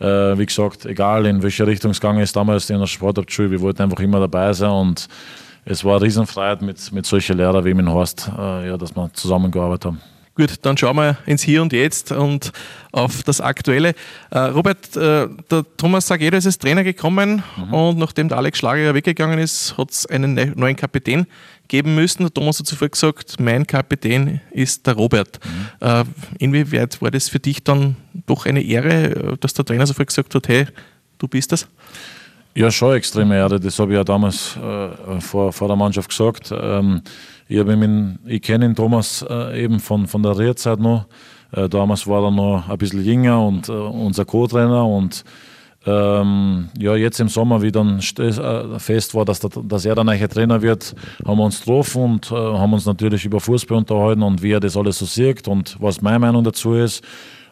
äh, 0.00 0.36
wie 0.36 0.46
gesagt, 0.46 0.86
egal 0.86 1.26
in 1.26 1.40
welche 1.40 1.64
Richtung 1.64 1.92
es 1.92 2.00
gegangen 2.00 2.18
ist, 2.18 2.34
damals 2.34 2.68
in 2.68 2.80
der 2.80 2.88
Sportabschule, 2.88 3.52
wir 3.52 3.60
wollten 3.60 3.82
einfach 3.82 4.00
immer 4.00 4.18
dabei 4.18 4.52
sein 4.54 4.70
und 4.70 5.06
es 5.66 5.84
war 5.84 5.98
eine 5.98 6.06
Riesenfreiheit 6.06 6.62
mit, 6.62 6.90
mit 6.90 7.06
solchen 7.06 7.36
Lehrern 7.36 7.64
wie 7.64 7.74
mit 7.74 7.86
Horst, 7.86 8.28
äh, 8.36 8.70
ja, 8.70 8.76
dass 8.76 8.96
wir 8.96 9.08
zusammengearbeitet 9.12 9.84
haben. 9.84 10.17
Gut, 10.38 10.54
dann 10.62 10.76
schauen 10.76 10.94
wir 10.94 11.18
ins 11.26 11.42
Hier 11.42 11.60
und 11.62 11.72
Jetzt 11.72 12.12
und 12.12 12.52
auf 12.92 13.24
das 13.24 13.40
Aktuelle. 13.40 13.96
Äh, 14.30 14.38
Robert, 14.38 14.96
äh, 14.96 15.26
der 15.50 15.64
Thomas 15.76 16.06
Sagedo 16.06 16.36
ist 16.36 16.46
als 16.46 16.58
Trainer 16.58 16.84
gekommen 16.84 17.42
mhm. 17.56 17.74
und 17.74 17.98
nachdem 17.98 18.28
der 18.28 18.38
Alex 18.38 18.58
Schlager 18.58 18.94
weggegangen 18.94 19.40
ist, 19.40 19.76
hat 19.76 19.90
es 19.90 20.06
einen 20.06 20.52
neuen 20.54 20.76
Kapitän 20.76 21.26
geben 21.66 21.96
müssen. 21.96 22.22
Der 22.22 22.32
Thomas 22.32 22.60
hat 22.60 22.68
zuvor 22.68 22.88
gesagt, 22.88 23.40
mein 23.40 23.66
Kapitän 23.66 24.40
ist 24.52 24.86
der 24.86 24.94
Robert. 24.94 25.40
Mhm. 25.44 25.88
Äh, 25.88 26.04
inwieweit 26.38 27.02
war 27.02 27.10
das 27.10 27.28
für 27.28 27.40
dich 27.40 27.64
dann 27.64 27.96
doch 28.28 28.46
eine 28.46 28.62
Ehre, 28.62 29.36
dass 29.40 29.54
der 29.54 29.64
Trainer 29.64 29.88
sofort 29.88 30.06
gesagt 30.06 30.36
hat, 30.36 30.46
hey, 30.46 30.68
du 31.18 31.26
bist 31.26 31.50
das? 31.50 31.66
Ja, 32.54 32.70
schon 32.70 32.94
extreme 32.94 33.36
Ehre. 33.36 33.58
Das 33.58 33.76
habe 33.80 33.90
ich 33.90 33.96
ja 33.96 34.04
damals 34.04 34.56
äh, 34.56 35.20
vor, 35.20 35.52
vor 35.52 35.66
der 35.66 35.76
Mannschaft 35.76 36.10
gesagt. 36.10 36.52
Ähm, 36.52 37.02
ich, 37.48 37.58
ich 38.26 38.42
kenne 38.42 38.66
ihn 38.66 38.74
Thomas 38.74 39.24
äh, 39.28 39.64
eben 39.64 39.80
von, 39.80 40.06
von 40.06 40.22
der 40.22 40.38
Rehrzeit 40.38 40.78
noch. 40.78 41.06
Äh, 41.52 41.68
damals 41.68 42.06
war 42.06 42.24
er 42.24 42.30
noch 42.30 42.68
ein 42.68 42.78
bisschen 42.78 43.04
jünger 43.04 43.44
und 43.44 43.68
äh, 43.68 43.72
unser 43.72 44.24
Co-Trainer 44.24 44.86
und 44.86 45.24
ähm, 45.86 46.68
ja, 46.78 46.96
jetzt 46.96 47.20
im 47.20 47.28
Sommer, 47.28 47.62
wie 47.62 47.72
dann 47.72 47.98
äh, 48.18 48.78
fest 48.78 49.14
war, 49.14 49.24
dass, 49.24 49.40
der, 49.40 49.50
dass 49.64 49.84
er 49.84 49.94
der 49.94 50.04
neue 50.04 50.28
Trainer 50.28 50.60
wird, 50.60 50.94
haben 51.24 51.38
wir 51.38 51.44
uns 51.44 51.60
getroffen 51.60 52.02
und 52.02 52.30
äh, 52.30 52.34
haben 52.34 52.72
uns 52.72 52.84
natürlich 52.84 53.24
über 53.24 53.40
Fußball 53.40 53.78
unterhalten 53.78 54.22
und 54.22 54.42
wie 54.42 54.52
er 54.52 54.60
das 54.60 54.76
alles 54.76 54.98
so 54.98 55.06
sieht 55.06 55.48
und 55.48 55.76
was 55.80 56.02
meine 56.02 56.18
Meinung 56.18 56.44
dazu 56.44 56.74
ist. 56.74 57.02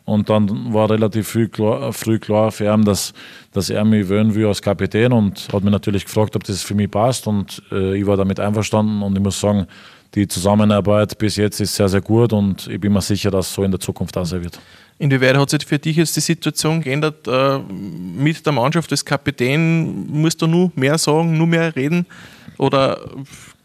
Und 0.07 0.31
dann 0.31 0.73
war 0.73 0.89
relativ 0.89 1.29
früh 1.29 1.49
klar, 1.49 1.93
früh 1.93 2.21
klar 2.21 2.53
für 2.53 2.73
ihn, 2.73 2.85
dass, 2.85 3.13
dass 3.53 3.71
er 3.71 3.85
mich 3.85 4.09
wählen 4.09 4.35
will 4.35 4.47
als 4.47 4.63
Kapitän 4.63 5.13
und 5.13 5.49
hat 5.53 5.65
mich 5.65 5.73
natürlich 5.73 6.05
gefragt, 6.05 6.37
ob 6.37 6.45
das 6.45 6.63
für 6.63 6.77
mich 6.77 6.91
passt. 6.91 7.27
Und 7.27 7.61
äh, 7.73 7.99
ich 7.99 8.07
war 8.07 8.17
damit 8.17 8.39
einverstanden 8.39 9.03
und 9.03 9.17
ich 9.17 9.23
muss 9.23 9.41
sagen, 9.41 9.67
die 10.15 10.29
Zusammenarbeit 10.29 11.19
bis 11.19 11.35
jetzt 11.37 11.61
ist 11.61 11.75
sehr, 11.75 11.89
sehr 11.89 12.01
gut 12.01 12.33
und 12.33 12.69
ich 12.69 12.81
bin 12.81 12.93
mir 12.93 13.03
sicher, 13.03 13.33
dass 13.33 13.53
so 13.53 13.65
in 13.65 13.73
der 13.73 13.81
Zukunft 13.81 14.17
auch 14.17 14.25
sein 14.25 14.45
wird. 14.45 14.61
Inwieweit 14.99 15.37
hat 15.37 15.51
sich 15.51 15.67
für 15.67 15.79
dich 15.79 15.97
jetzt 15.97 16.17
die 16.17 16.21
Situation 16.21 16.81
geändert 16.81 17.27
äh, 17.27 17.59
mit 17.59 18.47
der 18.47 18.53
Mannschaft 18.53 18.91
als 18.93 19.05
Kapitän? 19.05 20.07
Musst 20.09 20.41
du 20.41 20.47
nur 20.47 20.71
mehr 20.77 20.97
sagen, 20.99 21.37
nur 21.37 21.49
mehr 21.49 21.75
reden? 21.75 22.07
Oder 22.59 22.99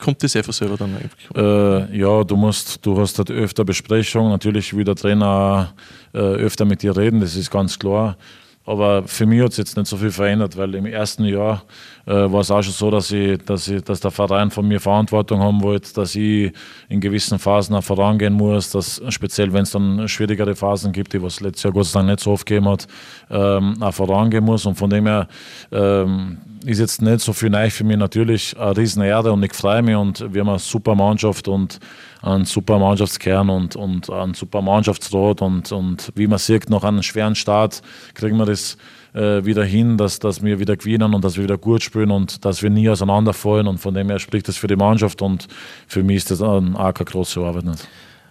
kommt 0.01 0.21
das 0.23 0.35
einfach 0.35 0.53
selber 0.53 0.75
dann 0.77 0.97
Äh, 1.35 1.97
ja, 1.97 2.23
du 2.23 2.35
musst, 2.35 2.85
du 2.85 2.99
hast 2.99 3.17
halt 3.17 3.31
öfter 3.31 3.63
Besprechungen, 3.63 4.31
natürlich 4.31 4.75
will 4.75 4.83
der 4.83 4.95
Trainer 4.95 5.73
äh, 6.13 6.17
öfter 6.17 6.65
mit 6.65 6.81
dir 6.83 6.97
reden, 6.97 7.21
das 7.21 7.35
ist 7.35 7.49
ganz 7.51 7.79
klar. 7.79 8.17
Aber 8.65 9.03
für 9.07 9.25
mich 9.25 9.41
hat 9.41 9.51
es 9.51 9.57
jetzt 9.57 9.75
nicht 9.75 9.87
so 9.87 9.97
viel 9.97 10.11
verändert, 10.11 10.55
weil 10.55 10.75
im 10.75 10.85
ersten 10.85 11.25
Jahr 11.25 11.63
äh, 12.05 12.11
war 12.11 12.41
es 12.41 12.51
auch 12.51 12.61
schon 12.61 12.73
so, 12.73 12.91
dass, 12.91 13.11
ich, 13.11 13.39
dass, 13.39 13.67
ich, 13.67 13.81
dass 13.81 13.99
der 13.99 14.11
Verein 14.11 14.51
von 14.51 14.67
mir 14.67 14.79
Verantwortung 14.79 15.41
haben 15.41 15.63
wollte, 15.63 15.91
dass 15.93 16.15
ich 16.15 16.51
in 16.87 17.01
gewissen 17.01 17.39
Phasen 17.39 17.75
auch 17.75 17.83
vorangehen 17.83 18.33
muss, 18.33 18.69
dass 18.69 19.01
speziell 19.09 19.51
wenn 19.51 19.63
es 19.63 19.71
dann 19.71 20.07
schwierigere 20.07 20.55
Phasen 20.55 20.91
gibt, 20.91 21.13
die 21.13 21.21
was 21.21 21.39
letztes 21.39 21.63
Jahr 21.63 21.73
Gott 21.73 21.85
sei 21.85 21.99
Dank 21.99 22.09
nicht 22.11 22.19
so 22.19 22.31
oft 22.31 22.45
gegeben 22.45 22.69
hat, 22.69 22.87
ähm, 23.31 23.81
auch 23.81 23.93
vorangehen 23.93 24.43
muss. 24.43 24.65
Und 24.67 24.75
von 24.75 24.91
dem 24.91 25.07
her 25.07 25.27
ähm, 25.71 26.37
ist 26.65 26.79
jetzt 26.79 27.01
nicht 27.01 27.21
so 27.21 27.33
viel 27.33 27.49
neu 27.49 27.69
für 27.71 27.83
mich 27.83 27.97
natürlich 27.97 28.55
eine 28.59 28.77
riesen 28.77 29.01
Erde 29.01 29.31
und 29.31 29.41
ich 29.43 29.53
freue 29.53 29.81
mich 29.81 29.95
und 29.95 30.33
wir 30.33 30.41
haben 30.41 30.49
eine 30.49 30.59
super 30.59 30.93
Mannschaft 30.93 31.47
und 31.47 31.79
einen 32.21 32.45
super 32.45 32.77
Mannschaftskern 32.79 33.49
und, 33.49 33.75
und 33.75 34.09
einen 34.09 34.33
super 34.33 34.61
Mannschaftsrat 34.61 35.41
und, 35.41 35.71
und 35.71 36.11
wie 36.15 36.27
man 36.27 36.39
sieht, 36.39 36.69
nach 36.69 36.83
einem 36.83 37.03
schweren 37.03 37.35
Start 37.35 37.81
kriegen 38.13 38.37
wir 38.37 38.45
das 38.45 38.77
äh, 39.13 39.43
wieder 39.43 39.63
hin, 39.63 39.97
dass, 39.97 40.19
dass 40.19 40.43
wir 40.43 40.59
wieder 40.59 40.77
gewinnen 40.77 41.13
und 41.13 41.23
dass 41.23 41.35
wir 41.35 41.43
wieder 41.43 41.57
gut 41.57 41.83
spielen 41.83 42.11
und 42.11 42.45
dass 42.45 42.61
wir 42.61 42.69
nie 42.69 42.89
auseinanderfallen 42.89 43.67
und 43.67 43.79
von 43.79 43.93
dem 43.93 44.09
her 44.09 44.19
spricht 44.19 44.47
das 44.47 44.57
für 44.57 44.67
die 44.67 44.75
Mannschaft 44.75 45.21
und 45.21 45.47
für 45.87 46.03
mich 46.03 46.17
ist 46.17 46.31
das 46.31 46.41
auch 46.41 46.61
keine 46.61 47.05
große 47.05 47.39
Arbeit. 47.39 47.65
Nicht. 47.65 47.87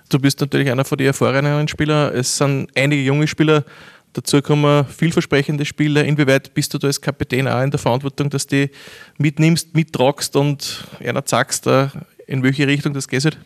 Du 0.08 0.18
bist 0.18 0.40
natürlich 0.40 0.70
einer 0.70 0.84
von 0.84 0.98
den 0.98 1.08
erfahreneren 1.08 1.68
Spielern. 1.68 2.12
Es 2.14 2.36
sind 2.36 2.68
einige 2.74 3.02
junge 3.02 3.26
Spieler 3.26 3.64
Dazu 4.12 4.42
kommen 4.42 4.84
vielversprechende 4.86 5.64
Spieler. 5.64 6.04
Inwieweit 6.04 6.52
bist 6.52 6.74
du 6.74 6.78
da 6.78 6.88
als 6.88 7.00
Kapitän 7.00 7.46
auch 7.46 7.62
in 7.62 7.70
der 7.70 7.78
Verantwortung, 7.78 8.28
dass 8.28 8.46
du 8.46 8.66
die 8.66 8.72
mitnimmst, 9.18 9.74
mittragst 9.74 10.34
und 10.34 10.84
einer 10.98 11.22
sagst, 11.24 11.68
äh, 11.68 11.88
in 12.26 12.42
welche 12.42 12.66
Richtung 12.66 12.92
das 12.92 13.06
geht? 13.06 13.38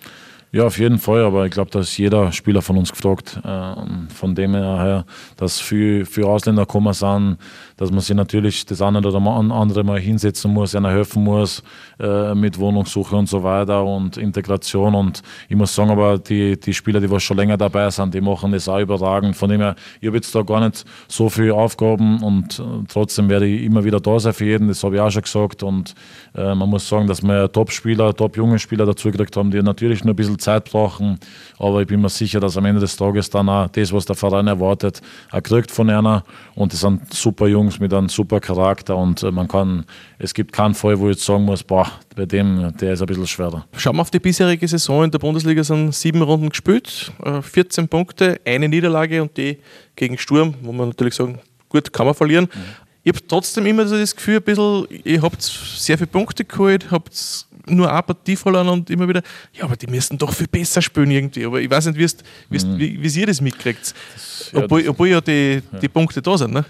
Ja, 0.55 0.67
auf 0.67 0.79
jeden 0.79 1.01
Fall, 1.01 1.25
aber 1.25 1.47
ich 1.47 1.51
glaube, 1.51 1.73
da 1.73 1.81
ist 1.81 1.99
jeder 1.99 2.31
Spieler 2.31 2.63
von 2.63 2.79
uns 2.79 2.93
gefragt. 2.93 3.41
Ähm, 3.45 4.07
von 4.09 4.37
dem 4.37 4.55
her, 4.55 5.05
dass 5.37 5.59
für, 5.59 6.07
für 6.07 6.29
Ausländer 6.29 6.65
kommen 6.65 6.93
sind, 6.93 7.39
dass 7.77 7.91
man 7.91 8.01
sich 8.01 8.15
natürlich 8.15 8.67
das 8.67 8.81
eine 8.83 8.99
oder 8.99 9.15
andere 9.17 9.85
mal 9.85 9.99
hinsetzen 9.99 10.53
muss, 10.53 10.75
einer 10.75 10.91
helfen 10.91 11.25
muss 11.25 11.63
äh, 11.99 12.35
mit 12.35 12.59
Wohnungssuche 12.59 13.17
und 13.17 13.29
so 13.29 13.43
weiter 13.43 13.85
und 13.85 14.17
Integration. 14.17 14.95
Und 14.95 15.23
ich 15.49 15.57
muss 15.57 15.75
sagen, 15.75 15.91
aber 15.91 16.19
die, 16.19 16.59
die 16.59 16.75
Spieler, 16.75 17.01
die 17.01 17.21
schon 17.21 17.37
länger 17.37 17.57
dabei 17.57 17.91
sind, 17.91 18.15
die 18.15 18.21
machen 18.21 18.53
das 18.53 18.69
auch 18.69 18.81
überragend. 18.81 19.37
Von 19.37 19.51
dem 19.51 19.61
her, 19.61 19.75
ich 20.01 20.07
habe 20.07 20.17
jetzt 20.17 20.35
da 20.35 20.43
gar 20.43 20.61
nicht 20.61 20.85
so 21.09 21.29
viele 21.29 21.55
Aufgaben 21.55 22.23
und 22.23 22.59
äh, 22.59 22.63
trotzdem 22.89 23.29
werde 23.29 23.47
ich 23.47 23.65
immer 23.65 23.85
wieder 23.85 24.01
da 24.01 24.19
sein 24.19 24.33
für 24.33 24.45
jeden, 24.45 24.69
das 24.69 24.83
habe 24.85 24.97
ich 24.97 25.01
auch 25.01 25.11
schon 25.11 25.23
gesagt. 25.23 25.63
Und 25.63 25.95
äh, 26.35 26.55
man 26.55 26.69
muss 26.69 26.89
sagen, 26.89 27.07
dass 27.07 27.23
wir 27.23 27.51
Top-Spieler, 27.51 28.15
top-junge 28.15 28.59
Spieler 28.59 28.87
dazu 28.87 29.11
gekriegt 29.11 29.37
haben, 29.37 29.51
die 29.51 29.63
natürlich 29.63 30.05
nur 30.05 30.15
ein 30.15 30.17
bisschen 30.17 30.39
Zeit 30.39 30.71
brauchen. 30.71 31.19
Aber 31.59 31.81
ich 31.81 31.87
bin 31.87 32.01
mir 32.01 32.09
sicher, 32.09 32.41
dass 32.41 32.57
am 32.57 32.65
Ende 32.65 32.81
des 32.81 32.97
Tages 32.97 33.31
dann 33.31 33.49
auch 33.49 33.69
das, 33.69 33.93
was 33.93 34.05
der 34.05 34.17
Verein 34.17 34.47
erwartet, 34.47 35.01
auch 35.31 35.43
kriegt 35.43 35.71
von 35.71 35.91
einer. 35.91 36.25
Und 36.55 36.73
das 36.73 36.81
sind 36.81 37.13
super 37.13 37.49
Jungs 37.65 37.81
mit 37.81 37.93
einem 37.93 38.09
super 38.09 38.41
Charakter. 38.41 38.97
Und 38.97 39.23
äh, 39.23 39.31
man 39.31 39.49
kann, 39.49 39.85
es 40.19 40.35
gibt 40.35 40.53
keinen 40.53 40.75
Fall, 40.75 40.99
wo 40.99 41.09
ich 41.09 41.17
jetzt 41.17 41.25
sagen 41.25 41.45
muss, 41.45 41.63
boah, 41.63 41.91
bei 42.15 42.27
dem, 42.27 42.73
der 42.77 42.93
ist 42.93 43.01
ein 43.01 43.07
bisschen 43.07 43.27
schwerer. 43.27 43.67
Schauen 43.77 43.97
wir 43.97 44.03
auf 44.03 44.11
die 44.11 44.21
bisherige 44.21 44.69
Saison 44.69 45.05
in 45.05 45.11
der 45.11 45.19
Bundesliga, 45.19 45.65
sind 45.65 45.95
sieben 45.95 46.23
Runden 46.23 46.51
gespielt, 46.51 47.13
14 47.43 47.85
äh, 47.85 47.89
Punkte, 47.89 48.41
eine 48.45 48.69
Niederlage 48.69 49.23
und 49.23 49.37
die 49.37 49.59
gegen 49.97 50.19
Sturm, 50.19 50.55
wo 50.63 50.73
man 50.73 50.89
natürlich 50.89 51.15
sagen, 51.15 51.39
gut, 51.69 51.93
kann 51.93 52.07
man 52.07 52.15
verlieren. 52.15 52.49
Mhm. 52.53 52.61
Ich 53.03 53.13
habe 53.13 53.27
trotzdem 53.27 53.67
immer 53.67 53.87
so 53.87 53.99
das 53.99 54.17
Gefühl, 54.17 54.37
ein 54.37 54.43
bisschen, 54.43 54.87
ihr 55.05 55.21
habt 55.21 55.43
sehr 55.43 55.99
viele 55.99 56.07
Punkte 56.07 56.45
geholt, 56.45 56.91
habt 56.91 57.47
nur 57.67 57.91
eine 57.91 58.03
Partie 58.03 58.37
verloren 58.37 58.69
und 58.69 58.91
immer 58.91 59.09
wieder, 59.09 59.23
ja, 59.53 59.65
aber 59.65 59.77
die 59.77 59.87
müssten 59.87 60.19
doch 60.19 60.33
viel 60.33 60.47
besser 60.47 60.83
spielen 60.83 61.11
irgendwie. 61.11 61.45
Aber 61.45 61.61
ich 61.61 61.71
weiß 61.71 61.87
nicht, 61.87 62.25
mhm. 62.51 62.79
wie, 62.79 63.03
wie 63.03 63.21
ihr 63.21 63.27
das 63.27 63.41
mitkriegt. 63.41 63.95
Das, 64.15 64.51
ja, 64.53 64.65
obwohl, 64.65 64.89
obwohl 64.89 65.09
ja 65.09 65.21
die, 65.21 65.63
ja. 65.73 65.79
die 65.79 65.89
Punkte 65.89 66.23
da 66.23 66.37
sind. 66.37 66.55
Ne? 66.55 66.65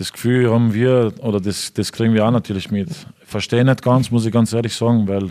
Das 0.00 0.14
Gefühl 0.14 0.50
haben 0.50 0.72
wir, 0.72 1.12
oder 1.20 1.42
das, 1.42 1.74
das 1.74 1.92
kriegen 1.92 2.14
wir 2.14 2.24
auch 2.24 2.30
natürlich 2.30 2.70
mit. 2.70 2.88
Verstehe 3.26 3.62
nicht 3.66 3.82
ganz, 3.82 4.10
muss 4.10 4.24
ich 4.24 4.32
ganz 4.32 4.50
ehrlich 4.50 4.74
sagen, 4.74 5.06
weil 5.06 5.24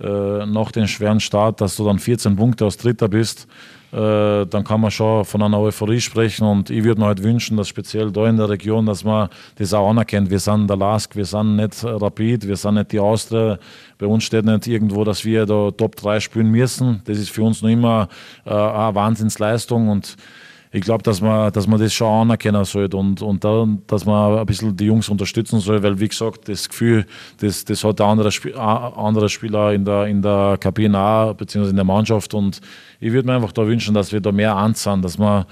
äh, 0.00 0.46
nach 0.46 0.72
dem 0.72 0.88
schweren 0.88 1.20
Start, 1.20 1.60
dass 1.60 1.76
du 1.76 1.84
dann 1.84 2.00
14 2.00 2.34
Punkte 2.34 2.66
aus 2.66 2.76
Dritter 2.76 3.06
bist, 3.06 3.46
äh, 3.92 4.46
dann 4.46 4.64
kann 4.64 4.80
man 4.80 4.90
schon 4.90 5.24
von 5.24 5.40
einer 5.44 5.60
Euphorie 5.60 6.00
sprechen. 6.00 6.44
Und 6.44 6.70
ich 6.70 6.82
würde 6.82 7.00
mir 7.00 7.06
halt 7.06 7.22
wünschen, 7.22 7.56
dass 7.56 7.68
speziell 7.68 8.10
da 8.10 8.28
in 8.28 8.36
der 8.36 8.48
Region, 8.48 8.84
dass 8.84 9.04
man 9.04 9.28
das 9.54 9.72
auch 9.72 9.88
anerkennt. 9.88 10.28
Wir 10.28 10.40
sind 10.40 10.68
der 10.68 10.76
Lask, 10.76 11.14
wir 11.14 11.24
sind 11.24 11.54
nicht 11.54 11.84
Rapid, 11.84 12.48
wir 12.48 12.56
sind 12.56 12.74
nicht 12.74 12.90
die 12.90 12.98
Austria. 12.98 13.60
Bei 13.96 14.06
uns 14.06 14.24
steht 14.24 14.44
nicht 14.44 14.66
irgendwo, 14.66 15.04
dass 15.04 15.24
wir 15.24 15.46
da 15.46 15.70
Top 15.70 15.94
3 15.94 16.18
spielen 16.18 16.50
müssen. 16.50 17.00
Das 17.04 17.16
ist 17.16 17.30
für 17.30 17.44
uns 17.44 17.62
noch 17.62 17.68
immer 17.68 18.08
äh, 18.44 18.50
eine 18.50 18.92
Wahnsinnsleistung. 18.92 19.88
Und 19.88 20.16
ich 20.72 20.82
glaube, 20.82 21.02
dass 21.02 21.20
man, 21.20 21.52
dass 21.52 21.66
man 21.66 21.80
das 21.80 21.92
schon 21.92 22.06
anerkennen 22.06 22.64
sollte 22.64 22.96
und, 22.96 23.20
und 23.22 23.42
da, 23.42 23.66
dass 23.88 24.04
man 24.04 24.38
ein 24.38 24.46
bisschen 24.46 24.76
die 24.76 24.84
Jungs 24.84 25.08
unterstützen 25.08 25.58
soll, 25.58 25.82
weil, 25.82 25.98
wie 25.98 26.08
gesagt, 26.08 26.48
das 26.48 26.68
Gefühl, 26.68 27.06
das, 27.40 27.64
das 27.64 27.82
hat 27.82 27.98
der 27.98 28.06
andere, 28.06 28.30
Spiel, 28.30 28.56
andere 28.56 29.28
Spieler 29.28 29.72
in 29.72 29.84
der, 29.84 30.06
in 30.06 30.22
der 30.22 30.58
Kabine 30.60 30.98
auch, 30.98 31.34
beziehungsweise 31.34 31.70
in 31.70 31.76
der 31.76 31.84
Mannschaft 31.84 32.34
und 32.34 32.60
ich 33.00 33.12
würde 33.12 33.26
mir 33.26 33.34
einfach 33.34 33.52
da 33.52 33.66
wünschen, 33.66 33.94
dass 33.94 34.12
wir 34.12 34.20
da 34.20 34.30
mehr 34.30 34.54
anzahlen, 34.54 35.02
dass 35.02 35.18
man, 35.18 35.44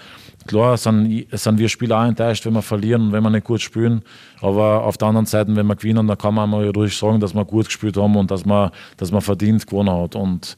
klar 0.46 0.76
sind, 0.76 1.26
sind 1.32 1.58
wir 1.58 1.68
Spieler 1.68 2.00
auch 2.00 2.06
enttäuscht, 2.06 2.46
wenn 2.46 2.54
wir 2.54 2.62
verlieren 2.62 3.02
und 3.02 3.12
wenn 3.12 3.22
wir 3.24 3.30
nicht 3.30 3.44
gut 3.44 3.60
spielen, 3.60 4.02
aber 4.40 4.84
auf 4.84 4.98
der 4.98 5.08
anderen 5.08 5.26
Seite, 5.26 5.54
wenn 5.56 5.66
wir 5.66 5.74
gewinnen, 5.74 6.06
dann 6.06 6.16
kann 6.16 6.34
man 6.34 6.48
mal 6.48 6.70
ruhig 6.70 6.96
sagen, 6.96 7.18
dass 7.18 7.34
wir 7.34 7.44
gut 7.44 7.66
gespielt 7.66 7.96
haben 7.96 8.14
und 8.16 8.30
dass 8.30 8.46
man, 8.46 8.70
dass 8.96 9.10
man 9.10 9.20
verdient 9.20 9.66
gewonnen 9.66 9.90
hat 9.90 10.14
und 10.14 10.56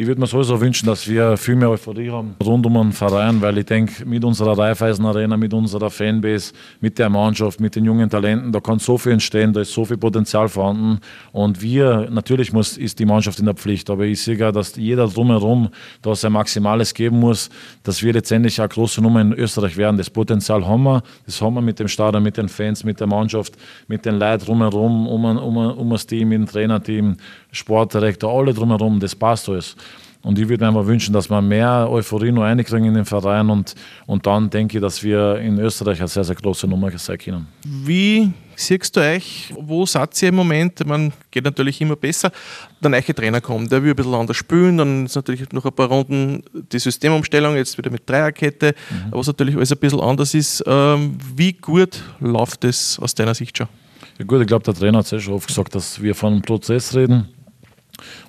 ich 0.00 0.06
würde 0.06 0.18
mir 0.18 0.26
sowieso 0.26 0.58
wünschen, 0.58 0.86
dass 0.86 1.06
wir 1.06 1.36
viel 1.36 1.56
mehr 1.56 1.68
Euphorie 1.68 2.10
haben 2.10 2.34
rund 2.42 2.64
um 2.64 2.72
den 2.72 2.92
Verein, 2.92 3.42
weil 3.42 3.58
ich 3.58 3.66
denke, 3.66 4.06
mit 4.06 4.24
unserer 4.24 4.56
Raiffeisen 4.56 5.04
Arena, 5.04 5.36
mit 5.36 5.52
unserer 5.52 5.90
Fanbase, 5.90 6.54
mit 6.80 6.98
der 6.98 7.10
Mannschaft, 7.10 7.60
mit 7.60 7.76
den 7.76 7.84
jungen 7.84 8.08
Talenten, 8.08 8.50
da 8.50 8.60
kann 8.60 8.78
so 8.78 8.96
viel 8.96 9.12
entstehen, 9.12 9.52
da 9.52 9.60
ist 9.60 9.74
so 9.74 9.84
viel 9.84 9.98
Potenzial 9.98 10.48
vorhanden. 10.48 11.00
Und 11.32 11.60
wir, 11.60 12.08
natürlich 12.10 12.50
muss, 12.50 12.78
ist 12.78 12.98
die 12.98 13.04
Mannschaft 13.04 13.40
in 13.40 13.44
der 13.44 13.52
Pflicht, 13.52 13.90
aber 13.90 14.04
ich 14.04 14.22
sehe 14.22 14.36
ja, 14.36 14.50
dass 14.50 14.74
jeder 14.74 15.06
drumherum 15.06 15.68
da 16.00 16.14
sein 16.14 16.32
Maximales 16.32 16.94
geben 16.94 17.20
muss, 17.20 17.50
dass 17.82 18.02
wir 18.02 18.14
letztendlich 18.14 18.58
eine 18.58 18.70
große 18.70 19.02
Nummer 19.02 19.20
in 19.20 19.34
Österreich 19.34 19.76
werden. 19.76 19.98
Das 19.98 20.08
Potenzial 20.08 20.66
haben 20.66 20.84
wir, 20.84 21.02
das 21.26 21.42
haben 21.42 21.52
wir 21.52 21.60
mit 21.60 21.78
dem 21.78 21.88
Stadion, 21.88 22.22
mit 22.22 22.38
den 22.38 22.48
Fans, 22.48 22.84
mit 22.84 23.00
der 23.00 23.06
Mannschaft, 23.06 23.52
mit 23.86 24.06
den 24.06 24.18
Leuten 24.18 24.46
drumherum, 24.46 25.06
um, 25.06 25.24
um, 25.26 25.56
um 25.56 25.90
das 25.90 26.06
Team, 26.06 26.32
im 26.32 26.46
Trainerteam, 26.46 27.18
Sportdirektor, 27.52 28.32
alle 28.32 28.54
drumherum, 28.54 28.98
das 28.98 29.14
passt 29.14 29.46
alles. 29.50 29.76
Und 30.22 30.38
ich 30.38 30.48
würde 30.48 30.64
mir 30.64 30.68
einfach 30.68 30.86
wünschen, 30.86 31.14
dass 31.14 31.30
wir 31.30 31.40
mehr 31.40 31.88
Euphorie 31.90 32.30
noch 32.30 32.42
reinkriegen 32.42 32.84
in 32.84 32.94
den 32.94 33.04
Verein 33.06 33.48
und, 33.48 33.74
und 34.06 34.26
dann 34.26 34.50
denke 34.50 34.76
ich, 34.76 34.82
dass 34.82 35.02
wir 35.02 35.36
in 35.36 35.58
Österreich 35.58 35.98
eine 35.98 36.08
sehr, 36.08 36.24
sehr 36.24 36.34
große 36.34 36.66
Nummer 36.66 36.90
sein 36.98 37.16
können. 37.16 37.46
Wie 37.64 38.30
siehst 38.54 38.94
du 38.96 39.00
euch, 39.00 39.54
wo 39.58 39.86
seid 39.86 40.20
ihr 40.22 40.28
im 40.28 40.34
Moment? 40.34 40.86
Man 40.86 41.14
geht 41.30 41.44
natürlich 41.44 41.80
immer 41.80 41.96
besser. 41.96 42.30
Der 42.82 42.90
neue 42.90 43.02
Trainer 43.02 43.40
kommt, 43.40 43.72
der 43.72 43.82
will 43.82 43.90
ein 43.90 43.96
bisschen 43.96 44.14
anders 44.14 44.36
spielen, 44.36 44.76
dann 44.76 45.06
ist 45.06 45.16
natürlich 45.16 45.50
noch 45.52 45.64
ein 45.64 45.72
paar 45.72 45.88
Runden 45.88 46.42
die 46.70 46.78
Systemumstellung, 46.78 47.56
jetzt 47.56 47.78
wieder 47.78 47.90
mit 47.90 48.08
Dreierkette, 48.08 48.74
mhm. 48.90 49.12
was 49.12 49.26
natürlich 49.26 49.56
alles 49.56 49.72
ein 49.72 49.78
bisschen 49.78 50.00
anders 50.00 50.34
ist. 50.34 50.62
Ähm, 50.66 51.16
wie 51.34 51.54
gut 51.54 52.02
läuft 52.20 52.64
das 52.64 52.98
aus 52.98 53.14
deiner 53.14 53.34
Sicht 53.34 53.56
schon? 53.56 53.68
Ja 54.18 54.26
gut, 54.26 54.42
ich 54.42 54.46
glaube, 54.46 54.64
der 54.64 54.74
Trainer 54.74 54.98
hat 54.98 55.06
es 55.06 55.12
ja 55.12 55.18
schon 55.18 55.32
oft 55.32 55.48
gesagt, 55.48 55.74
dass 55.74 56.02
wir 56.02 56.14
von 56.14 56.34
einem 56.34 56.42
Prozess 56.42 56.94
reden 56.94 57.28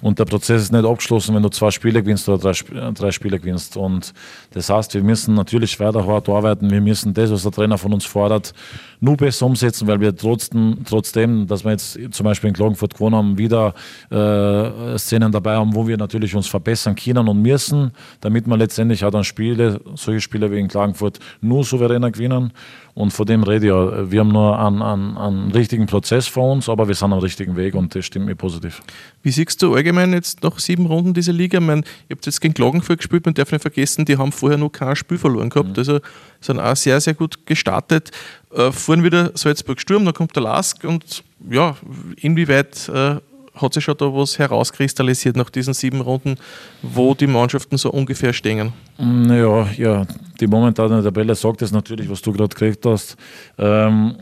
und 0.01 0.19
der 0.19 0.25
Prozess 0.25 0.63
ist 0.63 0.71
nicht 0.71 0.85
abgeschlossen, 0.85 1.35
wenn 1.35 1.43
du 1.43 1.49
zwei 1.49 1.71
Spiele 1.71 2.01
gewinnst 2.01 2.27
oder 2.29 2.37
drei, 2.37 2.91
drei 2.93 3.11
Spiele 3.11 3.39
gewinnst. 3.39 3.77
Und 3.77 4.13
das 4.51 4.69
heißt, 4.69 4.93
wir 4.93 5.03
müssen 5.03 5.33
natürlich 5.33 5.79
weiter 5.79 6.05
hart 6.05 6.29
arbeiten. 6.29 6.69
Wir 6.69 6.81
müssen 6.81 7.13
das, 7.13 7.31
was 7.31 7.43
der 7.43 7.51
Trainer 7.51 7.77
von 7.77 7.93
uns 7.93 8.05
fordert, 8.05 8.53
nur 9.01 9.17
besser 9.17 9.48
umsetzen, 9.48 9.88
weil 9.88 10.00
wir 10.00 10.15
trotzdem, 10.15 10.77
trotzdem 10.88 11.48
dass 11.48 11.65
wir 11.65 11.72
jetzt 11.72 12.00
zum 12.12 12.24
Beispiel 12.24 12.50
in 12.50 12.53
Klagenfurt 12.53 12.93
gewonnen 12.93 13.15
haben, 13.15 13.38
wieder 13.38 13.74
äh, 14.12 14.98
Szenen 14.98 15.31
dabei 15.31 15.55
haben, 15.55 15.74
wo 15.74 15.88
wir 15.88 15.98
natürlich 15.98 16.36
uns 16.36 16.48
verbessern 16.48 16.96
können 16.96 17.27
und 17.27 17.41
müssen, 17.41 17.91
damit 18.22 18.48
wir 18.48 18.55
letztendlich 18.58 19.03
auch 19.03 19.10
dann 19.10 19.24
Spiele, 19.24 19.81
solche 19.96 20.22
Spiele 20.22 20.51
wie 20.51 20.60
in 20.60 20.67
Klagenfurt, 20.67 21.20
nur 21.41 21.63
souveräner 21.63 22.12
gewinnen. 22.12 22.53
Und 22.93 23.12
von 23.12 23.25
dem 23.25 23.43
rede 23.43 23.65
ich 23.65 23.72
ja. 23.72 24.12
Wir 24.12 24.20
haben 24.20 24.31
nur 24.34 24.60
einen, 24.60 24.81
einen, 24.81 25.17
einen 25.17 25.51
richtigen 25.51 25.86
Prozess 25.86 26.27
vor 26.27 26.51
uns, 26.51 26.67
aber 26.67 26.88
wir 26.88 26.96
sind 26.96 27.13
am 27.13 27.20
richtigen 27.20 27.55
Weg 27.55 27.74
und 27.74 27.96
das 27.96 28.05
stimmt 28.05 28.25
mir 28.25 28.36
positiv. 28.36 28.81
Wie 29.24 29.31
siehst 29.31 29.62
du 29.62 29.74
allgemein 29.74 30.12
jetzt 30.13 30.43
nach 30.43 30.60
sieben 30.60 30.86
Runden 30.86 31.13
dieser 31.13 31.31
Liga? 31.31 31.60
Ich 31.60 31.65
meine, 31.65 31.81
ihr 32.10 32.15
habt 32.15 32.25
jetzt 32.25 32.41
gegen 32.41 32.53
Klagenfurt 32.53 33.00
gespielt, 33.00 33.25
man 33.25 33.34
darf 33.34 33.51
nicht 33.51 33.62
vergessen, 33.62 34.05
die 34.05 34.17
haben 34.17 34.31
vorher 34.31 34.58
noch 34.58 34.70
kein 34.70 34.96
Spiel 34.96 35.17
verloren 35.17 35.50
gehabt. 35.50 35.70
Mhm. 35.70 35.75
Also 35.77 36.00
sind 36.41 36.60
auch 36.60 36.75
sehr, 36.75 37.00
sehr 37.00 37.13
gut 37.13 37.46
gestartet. 37.46 38.12
Äh, 38.55 38.72
fahren 38.72 39.03
wieder 39.03 39.31
Salzburg 39.34 39.79
Sturm, 39.79 40.05
dann 40.05 40.13
kommt 40.13 40.36
der 40.36 40.43
Lask 40.43 40.84
und 40.84 41.24
ja, 41.50 41.75
inwieweit 42.17 42.89
äh, 42.89 43.15
hat 43.55 43.74
sich 43.74 43.84
schon 43.84 43.96
da 43.98 44.05
was 44.13 44.38
herauskristallisiert 44.39 45.36
nach 45.36 45.50
diesen 45.50 45.74
sieben 45.74 46.01
Runden, 46.01 46.36
wo 46.81 47.13
die 47.13 47.27
Mannschaften 47.27 47.77
so 47.77 47.91
ungefähr 47.91 48.34
stehen? 48.34 48.74
Naja, 48.98 49.67
ja, 49.77 50.05
die 50.39 50.48
momentane 50.48 51.03
Tabelle 51.03 51.36
sagt 51.36 51.62
es 51.62 51.72
natürlich, 51.72 52.10
was 52.10 52.22
du 52.22 52.31
gerade 52.31 52.50
gekriegt 52.50 52.86
hast. 52.86 53.15
Ähm, 53.58 54.15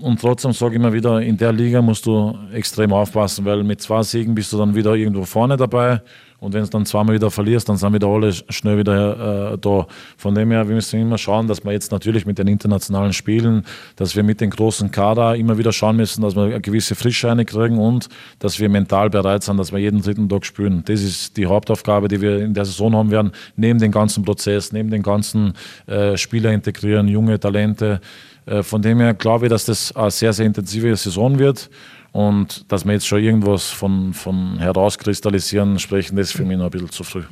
und 0.00 0.20
trotzdem 0.20 0.52
sage 0.52 0.74
ich 0.74 0.80
immer 0.80 0.92
wieder, 0.92 1.20
in 1.20 1.36
der 1.36 1.52
Liga 1.52 1.82
musst 1.82 2.06
du 2.06 2.36
extrem 2.52 2.92
aufpassen, 2.92 3.44
weil 3.44 3.64
mit 3.64 3.80
zwei 3.80 4.02
Siegen 4.02 4.34
bist 4.34 4.52
du 4.52 4.58
dann 4.58 4.74
wieder 4.74 4.94
irgendwo 4.94 5.24
vorne 5.24 5.56
dabei. 5.56 6.00
Und 6.40 6.54
wenn 6.54 6.62
du 6.62 6.70
dann 6.70 6.86
zweimal 6.86 7.16
wieder 7.16 7.32
verlierst, 7.32 7.68
dann 7.68 7.76
sind 7.76 7.92
wieder 7.92 8.06
alle 8.06 8.32
schnell 8.32 8.78
wieder 8.78 9.54
äh, 9.54 9.58
da. 9.58 9.86
Von 10.16 10.36
dem 10.36 10.52
her, 10.52 10.68
wir 10.68 10.74
müssen 10.76 11.00
immer 11.00 11.18
schauen, 11.18 11.48
dass 11.48 11.64
wir 11.64 11.72
jetzt 11.72 11.90
natürlich 11.90 12.26
mit 12.26 12.38
den 12.38 12.46
internationalen 12.46 13.12
Spielen, 13.12 13.64
dass 13.96 14.14
wir 14.14 14.22
mit 14.22 14.40
den 14.40 14.50
großen 14.50 14.92
Kader 14.92 15.34
immer 15.34 15.58
wieder 15.58 15.72
schauen 15.72 15.96
müssen, 15.96 16.22
dass 16.22 16.36
wir 16.36 16.44
eine 16.44 16.60
gewisse 16.60 16.94
Frische 16.94 17.28
kriegen 17.44 17.78
und 17.78 18.08
dass 18.38 18.60
wir 18.60 18.68
mental 18.68 19.10
bereit 19.10 19.42
sind, 19.42 19.56
dass 19.56 19.72
wir 19.72 19.80
jeden 19.80 20.00
dritten 20.00 20.28
Tag 20.28 20.46
spielen. 20.46 20.84
Das 20.86 21.02
ist 21.02 21.36
die 21.36 21.46
Hauptaufgabe, 21.46 22.06
die 22.06 22.20
wir 22.20 22.38
in 22.38 22.54
der 22.54 22.64
Saison 22.64 22.94
haben 22.94 23.10
werden, 23.10 23.32
neben 23.56 23.80
dem 23.80 23.90
ganzen 23.90 24.24
Prozess, 24.24 24.72
neben 24.72 24.90
den 24.90 25.02
ganzen 25.02 25.54
äh, 25.86 26.16
Spieler 26.16 26.52
integrieren, 26.52 27.08
junge 27.08 27.40
Talente. 27.40 28.00
Äh, 28.46 28.62
von 28.62 28.80
dem 28.80 29.00
her 29.00 29.14
glaube 29.14 29.46
ich, 29.46 29.50
dass 29.50 29.64
das 29.64 29.94
eine 29.94 30.10
sehr, 30.10 30.32
sehr 30.32 30.46
intensive 30.46 30.94
Saison 30.96 31.38
wird. 31.38 31.68
Und 32.12 32.64
dass 32.72 32.84
wir 32.84 32.92
jetzt 32.92 33.06
schon 33.06 33.22
irgendwas 33.22 33.70
von, 33.70 34.14
von 34.14 34.58
herauskristallisieren 34.58 35.78
sprechen, 35.78 36.16
das 36.16 36.28
ist 36.28 36.36
für 36.36 36.44
mich 36.44 36.56
noch 36.56 36.64
ein 36.64 36.70
bisschen 36.70 36.90
zu 36.90 37.04
früh. 37.04 37.22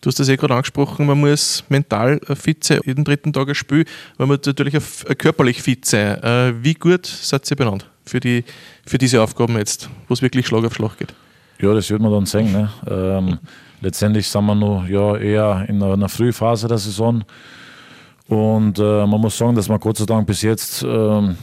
Du 0.00 0.08
hast 0.08 0.18
das 0.18 0.28
eh 0.28 0.36
gerade 0.36 0.54
angesprochen, 0.54 1.06
man 1.06 1.18
muss 1.18 1.64
mental 1.68 2.20
fit 2.34 2.64
sein, 2.64 2.80
jeden 2.84 3.04
dritten 3.04 3.32
Tag 3.32 3.48
ein 3.48 3.54
Spiel, 3.54 3.84
man 4.18 4.28
muss 4.28 4.40
natürlich 4.44 4.76
auch 4.76 5.16
körperlich 5.16 5.62
fit 5.62 5.84
sein. 5.84 6.22
Äh, 6.22 6.52
wie 6.62 6.74
gut 6.74 7.06
seid 7.06 7.48
ihr 7.50 7.56
benannt 7.56 7.86
für, 8.04 8.20
die, 8.20 8.44
für 8.84 8.98
diese 8.98 9.22
Aufgaben 9.22 9.56
jetzt, 9.56 9.88
wo 10.08 10.14
es 10.14 10.22
wirklich 10.22 10.46
Schlag 10.46 10.64
auf 10.64 10.74
Schlag 10.74 10.98
geht? 10.98 11.14
Ja, 11.60 11.74
das 11.74 11.90
wird 11.90 12.00
man 12.00 12.12
dann 12.12 12.26
sehen. 12.26 12.52
Ne? 12.52 12.70
Ähm, 12.88 13.38
letztendlich 13.80 14.28
sind 14.28 14.46
wir 14.46 14.54
noch 14.54 14.86
ja, 14.86 15.16
eher 15.16 15.64
in 15.68 15.82
einer 15.82 16.08
Frühphase 16.08 16.68
der 16.68 16.78
Saison. 16.78 17.24
Und 18.28 18.78
äh, 18.78 19.06
man 19.06 19.22
muss 19.22 19.38
sagen, 19.38 19.54
dass 19.54 19.70
wir 19.70 19.78
Gott 19.78 19.96
sei 19.96 20.04
Dank 20.04 20.26
bis 20.26 20.42
jetzt, 20.42 20.82
äh, 20.82 20.86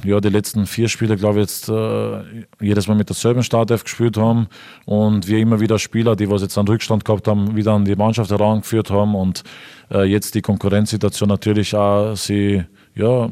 ja, 0.04 0.22
die 0.22 0.30
letzten 0.30 0.68
vier 0.68 0.88
Spiele, 0.88 1.18
glaube 1.18 1.40
ich, 1.40 1.48
jetzt 1.48 1.68
äh, 1.68 2.46
jedes 2.62 2.88
Mal 2.88 2.94
mit 2.94 3.10
derselben 3.10 3.42
Startelf 3.42 3.84
gespielt 3.84 4.18
haben. 4.18 4.48
Und 4.86 5.28
wir 5.28 5.40
immer 5.40 5.60
wieder 5.60 5.80
Spieler, 5.80 6.16
die 6.16 6.30
was 6.30 6.44
jetzt 6.44 6.60
einen 6.60 6.68
Rückstand 6.68 7.04
gehabt 7.04 7.28
haben, 7.28 7.56
wieder 7.56 7.74
an 7.74 7.86
die 7.86 7.96
Mannschaft 7.96 8.30
herangeführt 8.30 8.92
haben. 8.92 9.16
Und 9.16 9.44
äh, 9.92 10.04
jetzt 10.04 10.36
die 10.36 10.44
Konkurrenzsituation 10.44 11.28
natürlich 11.28 11.76
auch 11.76 12.16
sie 12.16 12.64
ja, 12.96 13.30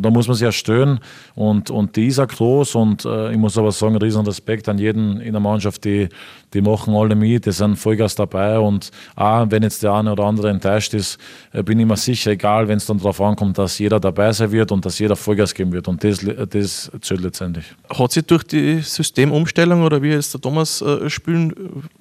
da 0.00 0.10
muss 0.10 0.26
man 0.26 0.36
sich 0.36 0.44
erstellen 0.44 0.98
und, 1.36 1.70
und 1.70 1.94
die 1.94 2.08
ist 2.08 2.18
auch 2.18 2.26
groß 2.26 2.74
und 2.74 3.04
äh, 3.04 3.30
ich 3.30 3.38
muss 3.38 3.56
aber 3.56 3.70
sagen, 3.70 3.96
riesen 3.96 4.26
Respekt 4.26 4.68
an 4.68 4.78
jeden 4.78 5.20
in 5.20 5.32
der 5.32 5.40
Mannschaft, 5.40 5.84
die, 5.84 6.08
die 6.52 6.60
machen 6.60 6.94
alle 6.94 7.14
mit, 7.14 7.46
die 7.46 7.52
sind 7.52 7.76
Vollgas 7.76 8.16
dabei 8.16 8.58
und 8.58 8.90
auch 9.14 9.46
wenn 9.48 9.62
jetzt 9.62 9.84
der 9.84 9.94
eine 9.94 10.12
oder 10.12 10.24
andere 10.24 10.50
enttäuscht 10.50 10.94
ist, 10.94 11.18
äh, 11.52 11.62
bin 11.62 11.78
ich 11.78 11.86
mir 11.86 11.96
sicher, 11.96 12.32
egal 12.32 12.66
wenn 12.66 12.78
es 12.78 12.86
dann 12.86 12.98
darauf 12.98 13.20
ankommt, 13.20 13.56
dass 13.58 13.78
jeder 13.78 14.00
dabei 14.00 14.32
sein 14.32 14.50
wird 14.50 14.72
und 14.72 14.84
dass 14.84 14.98
jeder 14.98 15.14
Vollgas 15.14 15.54
geben 15.54 15.72
wird 15.72 15.86
und 15.86 16.02
das, 16.02 16.24
das 16.50 16.90
zählt 17.00 17.20
letztendlich. 17.20 17.66
Hat 17.88 18.10
sich 18.10 18.24
durch 18.26 18.42
die 18.42 18.80
Systemumstellung 18.80 19.82
oder 19.82 20.02
wie 20.02 20.10
es 20.10 20.32
der 20.32 20.40
Thomas 20.40 20.82
äh, 20.82 21.08
spielen 21.08 21.54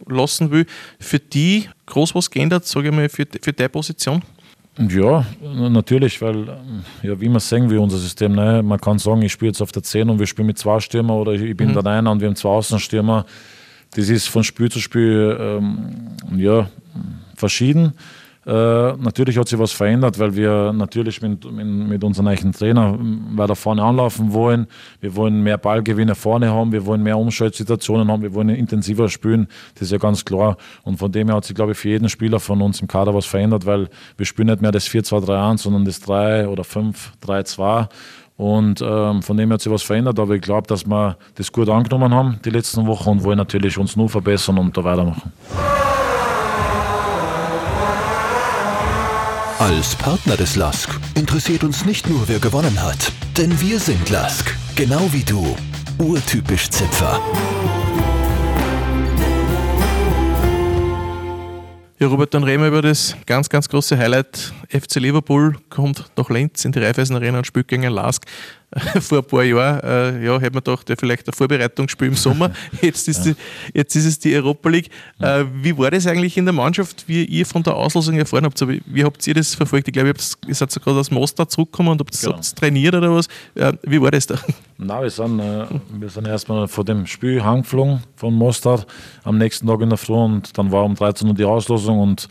lassen 0.07 0.49
will, 0.49 0.65
für 0.99 1.19
die 1.19 1.69
groß 1.85 2.15
was 2.15 2.29
geändert, 2.29 2.65
sage 2.65 2.89
ich 2.89 2.95
mal, 2.95 3.07
für, 3.07 3.25
für 3.41 3.53
die 3.53 3.67
Position? 3.67 4.23
Ja, 4.77 5.25
natürlich, 5.41 6.21
weil, 6.21 6.59
ja, 7.01 7.19
wie 7.19 7.29
man 7.29 7.39
sehen 7.39 7.69
wie 7.69 7.77
unser 7.77 7.97
System, 7.97 8.33
ne? 8.33 8.61
man 8.61 8.79
kann 8.79 8.99
sagen, 8.99 9.21
ich 9.23 9.31
spiele 9.31 9.49
jetzt 9.49 9.61
auf 9.61 9.71
der 9.71 9.81
10 9.81 10.09
und 10.09 10.19
wir 10.19 10.27
spielen 10.27 10.45
mit 10.45 10.59
zwei 10.59 10.79
Stürmer 10.79 11.15
oder 11.15 11.33
ich 11.33 11.57
bin 11.57 11.69
mhm. 11.69 11.73
der 11.73 11.85
Einer 11.87 12.11
und 12.11 12.21
wir 12.21 12.27
haben 12.27 12.35
zwei 12.35 12.49
Außenstürmer. 12.49 13.25
Das 13.95 14.09
ist 14.09 14.27
von 14.27 14.43
Spiel 14.43 14.69
zu 14.69 14.79
Spiel 14.79 15.35
ähm, 15.39 16.15
ja, 16.35 16.69
verschieden. 17.35 17.93
Äh, 18.47 18.93
natürlich 18.93 19.37
hat 19.37 19.49
sich 19.49 19.59
was 19.59 19.73
verändert, 19.73 20.19
weil 20.19 20.33
wir 20.33 20.71
natürlich 20.71 21.21
mit, 21.21 21.51
mit, 21.51 22.01
unserem 22.01 22.27
neuen 22.27 22.53
Trainer 22.53 22.97
weiter 23.35 23.57
vorne 23.57 23.83
anlaufen 23.83 24.31
wollen. 24.31 24.67
Wir 25.01 25.17
wollen 25.17 25.43
mehr 25.43 25.57
Ballgewinne 25.57 26.15
vorne 26.15 26.49
haben, 26.49 26.71
wir 26.71 26.85
wollen 26.85 27.03
mehr 27.03 27.17
Umschaltsituationen 27.17 28.09
haben, 28.09 28.21
wir 28.21 28.33
wollen 28.33 28.47
intensiver 28.47 29.09
spielen. 29.09 29.49
Das 29.73 29.83
ist 29.83 29.91
ja 29.91 29.97
ganz 29.97 30.23
klar. 30.23 30.55
Und 30.83 30.97
von 30.97 31.11
dem 31.11 31.27
her 31.27 31.35
hat 31.35 31.43
sich, 31.43 31.57
glaube 31.57 31.73
ich, 31.73 31.77
für 31.77 31.89
jeden 31.89 32.07
Spieler 32.07 32.39
von 32.39 32.61
uns 32.61 32.79
im 32.79 32.87
Kader 32.87 33.13
was 33.13 33.25
verändert, 33.25 33.65
weil 33.65 33.89
wir 34.15 34.25
spielen 34.25 34.47
nicht 34.47 34.61
mehr 34.61 34.71
das 34.71 34.87
4-2-3-1, 34.87 35.57
sondern 35.57 35.83
das 35.83 35.99
3 35.99 36.47
oder 36.47 36.63
5-3-2. 36.63 37.89
Und 38.37 38.81
ähm, 38.81 39.23
von 39.23 39.35
dem 39.35 39.51
hat 39.51 39.59
sich 39.59 39.73
was 39.73 39.83
verändert, 39.83 40.19
aber 40.19 40.35
ich 40.35 40.41
glaube, 40.41 40.67
dass 40.67 40.85
wir 40.85 41.17
das 41.35 41.51
gut 41.51 41.67
angenommen 41.67 42.13
haben 42.13 42.39
die 42.45 42.51
letzten 42.51 42.85
Wochen 42.87 43.09
und 43.09 43.23
wollen 43.25 43.37
natürlich 43.37 43.77
uns 43.77 43.97
nur 43.97 44.07
verbessern 44.07 44.57
und 44.57 44.77
da 44.77 44.85
weitermachen. 44.85 45.33
Als 49.59 49.95
Partner 49.95 50.37
des 50.37 50.55
LASK 50.55 50.99
interessiert 51.15 51.63
uns 51.63 51.83
nicht 51.83 52.07
nur, 52.07 52.27
wer 52.27 52.37
gewonnen 52.37 52.79
hat, 52.79 53.11
denn 53.35 53.59
wir 53.59 53.79
sind 53.79 54.07
LASK, 54.11 54.55
genau 54.75 55.11
wie 55.11 55.23
du. 55.23 55.57
Urtypisch 55.97 56.69
Zipfer. 56.69 57.19
Ja, 61.97 62.05
Robert, 62.05 62.35
dann 62.35 62.43
reden 62.43 62.61
wir 62.61 62.67
über 62.67 62.83
das 62.83 63.17
ganz, 63.25 63.49
ganz 63.49 63.67
große 63.67 63.97
Highlight. 63.97 64.53
FC 64.69 64.97
Liverpool 64.97 65.57
kommt 65.71 66.05
nach 66.15 66.29
Linz 66.29 66.63
in 66.63 66.71
die 66.71 66.77
Raiffeisen 66.77 67.15
Arena 67.15 67.39
und 67.39 67.47
spielt 67.47 67.67
gegen 67.67 67.81
Lask. 67.89 68.23
Vor 68.99 69.19
ein 69.19 69.23
paar 69.23 69.43
Jahren 69.43 69.79
äh, 69.79 70.25
ja, 70.25 70.39
hätte 70.39 70.53
man 70.53 70.63
gedacht, 70.63 70.89
ja, 70.89 70.95
vielleicht 70.97 71.25
ein 71.27 71.33
Vorbereitungsspiel 71.33 72.09
im 72.09 72.15
Sommer. 72.15 72.51
Jetzt 72.81 73.07
ist, 73.07 73.23
die, 73.23 73.35
jetzt 73.73 73.95
ist 73.95 74.05
es 74.05 74.19
die 74.19 74.35
Europa 74.35 74.67
League. 74.67 74.89
Äh, 75.19 75.45
wie 75.53 75.77
war 75.77 75.89
das 75.89 76.05
eigentlich 76.05 76.37
in 76.37 76.43
der 76.43 76.53
Mannschaft, 76.53 77.07
wie 77.07 77.23
ihr 77.23 77.45
von 77.45 77.63
der 77.63 77.75
Auslosung 77.75 78.17
erfahren 78.17 78.43
habt? 78.43 78.59
Wie, 78.67 78.81
wie 78.85 79.05
habt 79.05 79.25
ihr 79.25 79.33
das 79.33 79.55
verfolgt? 79.55 79.87
Ich 79.87 79.93
glaube, 79.93 80.13
ihr 80.47 80.55
seid 80.55 80.69
so 80.69 80.81
gerade 80.81 80.99
aus 80.99 81.09
Mostar 81.11 81.47
zurückgekommen 81.47 81.89
und 81.89 82.01
habt 82.01 82.19
genau. 82.19 82.39
trainiert 82.55 82.93
oder 82.93 83.13
was. 83.15 83.27
Äh, 83.55 83.71
wie 83.83 84.01
war 84.01 84.11
das 84.11 84.27
da? 84.27 84.35
Nein, 84.77 85.01
wir 85.01 85.09
sind, 85.09 85.39
äh, 85.39 85.65
wir 85.93 86.09
sind 86.09 86.27
erstmal 86.27 86.67
vor 86.67 86.83
dem 86.83 87.05
Spiel 87.05 87.41
heimgeflogen 87.41 88.03
von 88.17 88.33
Mostar 88.33 88.85
am 89.23 89.37
nächsten 89.37 89.65
Tag 89.65 89.79
in 89.79 89.89
der 89.89 89.97
Früh 89.97 90.13
und 90.13 90.57
dann 90.57 90.73
war 90.73 90.83
um 90.83 90.93
13 90.93 91.27
Uhr 91.29 91.33
die 91.33 91.45
Auslosung 91.45 91.99
und 91.99 92.27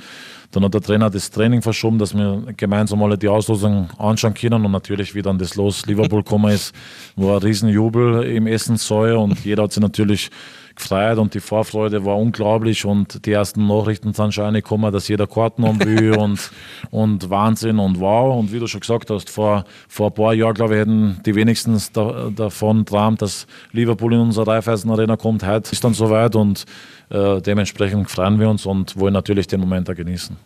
dann 0.56 0.64
hat 0.64 0.74
der 0.74 0.80
Trainer 0.80 1.10
das 1.10 1.30
Training 1.30 1.60
verschoben, 1.60 1.98
dass 1.98 2.16
wir 2.16 2.42
gemeinsam 2.56 3.02
alle 3.02 3.18
die 3.18 3.28
Auslosung 3.28 3.90
anschauen 3.98 4.32
können. 4.32 4.64
Und 4.64 4.72
natürlich, 4.72 5.14
wie 5.14 5.20
dann 5.20 5.36
das 5.36 5.54
Los 5.54 5.84
Liverpool 5.84 6.22
gekommen 6.22 6.50
ist, 6.50 6.74
war 7.14 7.36
ein 7.36 7.42
Riesenjubel 7.42 8.24
im 8.24 8.46
Essenssaal 8.46 9.16
und 9.16 9.44
jeder 9.44 9.64
hat 9.64 9.72
sich 9.72 9.82
natürlich 9.82 10.30
gefreut 10.76 11.18
und 11.18 11.34
die 11.34 11.40
Vorfreude 11.40 12.04
war 12.04 12.16
unglaublich 12.16 12.84
und 12.84 13.26
die 13.26 13.32
ersten 13.32 13.66
Nachrichten 13.66 14.12
sind 14.12 14.32
schon 14.32 14.54
gekommen, 14.54 14.92
dass 14.92 15.08
jeder 15.08 15.26
Karten 15.26 15.66
haben 15.66 15.84
will 15.84 16.14
und, 16.18 16.50
und 16.90 17.28
Wahnsinn 17.30 17.78
und 17.78 17.98
wow. 18.00 18.38
Und 18.38 18.52
wie 18.52 18.58
du 18.58 18.66
schon 18.66 18.80
gesagt 18.80 19.10
hast, 19.10 19.30
vor, 19.30 19.64
vor 19.88 20.08
ein 20.08 20.14
paar 20.14 20.34
Jahren, 20.34 20.54
glaube 20.54 20.74
ich, 20.74 20.80
hätten 20.80 21.20
die 21.26 21.34
wenigsten 21.34 21.80
da, 21.92 22.30
davon 22.34 22.86
träumt, 22.86 23.22
dass 23.22 23.46
Liverpool 23.72 24.14
in 24.14 24.20
unsere 24.20 24.46
Raiffeisen 24.46 24.90
Arena 24.90 25.16
kommt. 25.16 25.44
Heute 25.44 25.72
ist 25.72 25.82
dann 25.82 25.94
soweit 25.94 26.36
und 26.36 26.64
äh, 27.10 27.40
dementsprechend 27.40 28.10
freuen 28.10 28.38
wir 28.38 28.48
uns 28.48 28.66
und 28.66 28.96
wollen 28.98 29.14
natürlich 29.14 29.46
den 29.46 29.60
Moment 29.60 29.88
da 29.88 29.94
genießen. 29.94 30.36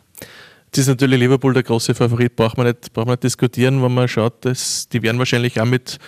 Jetzt 0.66 0.78
ist 0.78 0.86
natürlich 0.86 1.18
Liverpool 1.18 1.52
der 1.52 1.64
große 1.64 1.94
Favorit, 1.94 2.36
braucht 2.36 2.56
man 2.56 2.68
nicht, 2.68 2.92
braucht 2.92 3.06
man 3.06 3.14
nicht 3.14 3.24
diskutieren, 3.24 3.82
wenn 3.82 3.92
man 3.92 4.06
schaut, 4.06 4.44
dass 4.44 4.88
die 4.88 5.02
werden 5.02 5.18
wahrscheinlich 5.18 5.60
auch 5.60 5.64
mit 5.64 5.98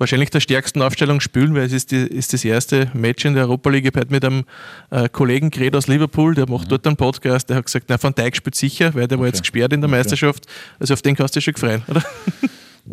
wahrscheinlich 0.00 0.30
der 0.30 0.40
stärksten 0.40 0.82
Aufstellung 0.82 1.20
spielen, 1.20 1.54
weil 1.54 1.64
es 1.64 1.72
ist, 1.72 1.92
die, 1.92 1.98
ist 1.98 2.32
das 2.32 2.44
erste 2.44 2.90
Match 2.94 3.24
in 3.24 3.34
der 3.34 3.44
Europa 3.44 3.70
League. 3.70 3.84
Ich 3.84 3.94
habe 3.94 4.06
mit 4.10 4.24
einem 4.24 4.44
äh, 4.90 5.08
Kollegen 5.08 5.50
geredet 5.50 5.76
aus 5.76 5.86
Liverpool, 5.86 6.34
der 6.34 6.48
macht 6.48 6.64
mhm. 6.64 6.70
dort 6.70 6.86
einen 6.86 6.96
Podcast, 6.96 7.50
der 7.50 7.58
hat 7.58 7.66
gesagt, 7.66 7.86
na, 7.88 8.02
Van 8.02 8.14
Dijk 8.14 8.34
spielt 8.34 8.54
sicher, 8.54 8.94
weil 8.94 9.06
der 9.06 9.18
okay. 9.18 9.20
war 9.20 9.26
jetzt 9.26 9.42
gesperrt 9.42 9.72
in 9.72 9.80
der 9.80 9.88
okay. 9.88 9.98
Meisterschaft. 9.98 10.46
Also 10.80 10.94
auf 10.94 11.02
den 11.02 11.14
kannst 11.14 11.36
du 11.36 11.40
schon 11.40 11.54
freuen, 11.54 11.82
oder? 11.86 12.02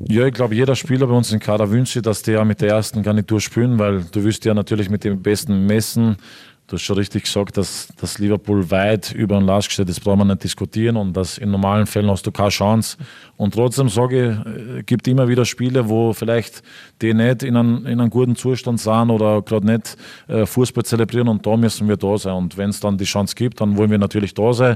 Ja, 0.10 0.28
ich 0.28 0.34
glaube, 0.34 0.54
jeder 0.54 0.76
Spieler 0.76 1.08
bei 1.08 1.14
uns 1.14 1.32
im 1.32 1.40
Kader 1.40 1.72
wünscht 1.72 1.94
sich, 1.94 2.02
dass 2.02 2.22
der 2.22 2.44
mit 2.46 2.62
der 2.62 2.70
ersten 2.70 3.02
Garnitur 3.02 3.40
spielen, 3.40 3.80
weil 3.80 4.04
du 4.12 4.24
wirst 4.24 4.46
ja 4.46 4.54
natürlich 4.54 4.90
mit 4.90 5.04
dem 5.04 5.22
Besten 5.22 5.66
messen. 5.66 6.18
Du 6.68 6.76
hast 6.76 6.82
schon 6.82 6.98
richtig 6.98 7.24
gesagt, 7.24 7.56
dass, 7.56 7.88
dass 7.96 8.20
Liverpool 8.20 8.70
weit 8.70 9.14
über 9.14 9.40
den 9.40 9.46
Last 9.46 9.72
steht, 9.72 9.88
das 9.88 10.02
brauchen 10.02 10.20
wir 10.20 10.26
nicht 10.26 10.44
diskutieren 10.44 10.98
und 10.98 11.16
dass 11.16 11.38
in 11.38 11.50
normalen 11.50 11.86
Fällen 11.86 12.12
hast 12.12 12.28
du 12.28 12.32
keine 12.32 12.50
Chance. 12.50 12.98
Und 13.38 13.54
trotzdem 13.54 13.88
sage 13.88 14.42
ich, 14.46 14.80
es 14.80 14.86
gibt 14.86 15.08
immer 15.08 15.30
wieder 15.30 15.46
Spiele, 15.46 15.88
wo 15.88 16.12
vielleicht 16.12 16.62
die 17.02 17.14
nicht 17.14 17.44
in 17.44 17.56
einem, 17.56 17.86
in 17.86 18.02
einem 18.02 18.10
guten 18.10 18.36
Zustand 18.36 18.82
sind 18.82 19.12
oder 19.12 19.42
gerade 19.44 19.66
nicht 19.66 19.96
äh, 20.28 20.46
Fußball 20.46 20.84
zelebrieren 20.84 21.30
und 21.30 21.46
da 21.46 21.56
müssen 21.56 21.88
wir 21.88 21.96
da 21.96 22.18
sein. 22.18 22.34
Und 22.34 22.58
wenn 22.58 22.72
es 22.72 22.82
dann 22.82 22.98
die 22.98 23.06
Chance 23.06 23.34
gibt, 23.34 23.62
dann 23.62 23.78
wollen 23.78 23.90
wir 23.90 23.98
natürlich 23.98 24.34
da 24.34 24.52
sein. 24.52 24.76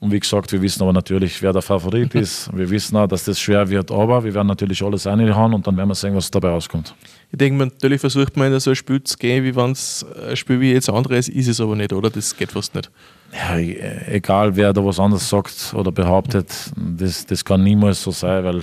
Und 0.00 0.12
wie 0.12 0.18
gesagt, 0.18 0.50
wir 0.50 0.62
wissen 0.62 0.82
aber 0.82 0.94
natürlich, 0.94 1.42
wer 1.42 1.52
der 1.52 1.60
Favorit 1.60 2.14
ist. 2.14 2.50
Wir 2.56 2.70
wissen 2.70 2.96
auch, 2.96 3.06
dass 3.06 3.24
das 3.24 3.38
schwer 3.38 3.68
wird, 3.68 3.90
aber 3.90 4.24
wir 4.24 4.32
werden 4.32 4.46
natürlich 4.46 4.82
alles 4.82 5.06
reinhauen 5.06 5.52
und 5.52 5.66
dann 5.66 5.76
werden 5.76 5.90
wir 5.90 5.94
sehen, 5.94 6.14
was 6.14 6.30
dabei 6.30 6.48
rauskommt. 6.48 6.94
Ich 7.30 7.36
denke, 7.38 7.62
natürlich 7.62 8.00
versucht 8.00 8.34
man 8.34 8.50
in 8.50 8.58
so 8.60 8.70
ein 8.70 8.76
Spiel 8.76 9.02
zu 9.04 9.18
gehen, 9.18 9.44
wie 9.44 9.54
wenn 9.54 9.72
es 9.72 10.06
ein 10.26 10.36
Spiel 10.36 10.58
wie 10.58 10.72
jetzt 10.72 10.88
andere 10.88 11.18
ist, 11.18 11.28
ist 11.28 11.48
es 11.48 11.60
aber 11.60 11.76
nicht, 11.76 11.92
oder? 11.92 12.08
Das 12.08 12.34
geht 12.34 12.50
fast 12.50 12.74
nicht. 12.74 12.90
Ja, 13.32 13.58
egal 13.58 14.56
wer 14.56 14.72
da 14.72 14.84
was 14.84 14.98
anderes 14.98 15.28
sagt 15.28 15.74
oder 15.74 15.92
behauptet, 15.92 16.48
das, 16.76 17.26
das 17.26 17.44
kann 17.44 17.62
niemals 17.62 18.02
so 18.02 18.10
sein, 18.10 18.42
weil 18.42 18.62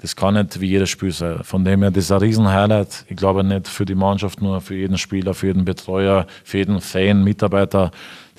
das 0.00 0.16
kann 0.16 0.34
nicht 0.34 0.60
wie 0.60 0.68
jedes 0.68 0.90
Spiel 0.90 1.12
sein. 1.12 1.42
Von 1.42 1.64
dem 1.64 1.82
her, 1.82 1.90
das 1.90 2.04
ist 2.04 2.12
ein 2.12 2.18
Riesen-Highlight. 2.18 3.04
Ich 3.08 3.16
glaube 3.16 3.44
nicht 3.44 3.68
für 3.68 3.84
die 3.84 3.94
Mannschaft, 3.94 4.40
nur 4.40 4.60
für 4.60 4.74
jeden 4.74 4.98
Spieler, 4.98 5.34
für 5.34 5.48
jeden 5.48 5.64
Betreuer, 5.64 6.26
für 6.44 6.58
jeden 6.58 6.80
Fan, 6.80 7.22
Mitarbeiter 7.22 7.90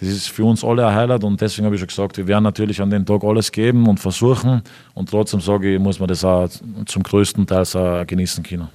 das 0.01 0.09
ist 0.09 0.29
für 0.29 0.45
uns 0.45 0.63
alle 0.63 0.87
ein 0.87 0.95
Highlight 0.95 1.23
und 1.23 1.39
deswegen 1.39 1.65
habe 1.65 1.75
ich 1.75 1.79
schon 1.79 1.87
gesagt, 1.87 2.17
wir 2.17 2.27
werden 2.27 2.43
natürlich 2.43 2.81
an 2.81 2.89
dem 2.89 3.05
Tag 3.05 3.23
alles 3.23 3.51
geben 3.51 3.87
und 3.87 3.99
versuchen 3.99 4.63
und 4.95 5.09
trotzdem 5.11 5.41
sage 5.41 5.75
ich, 5.75 5.79
muss 5.79 5.99
man 5.99 6.07
das 6.07 6.25
auch 6.25 6.49
zum 6.87 7.03
größten 7.03 7.45
Teil 7.45 8.05
genießen 8.07 8.43
können. 8.43 8.67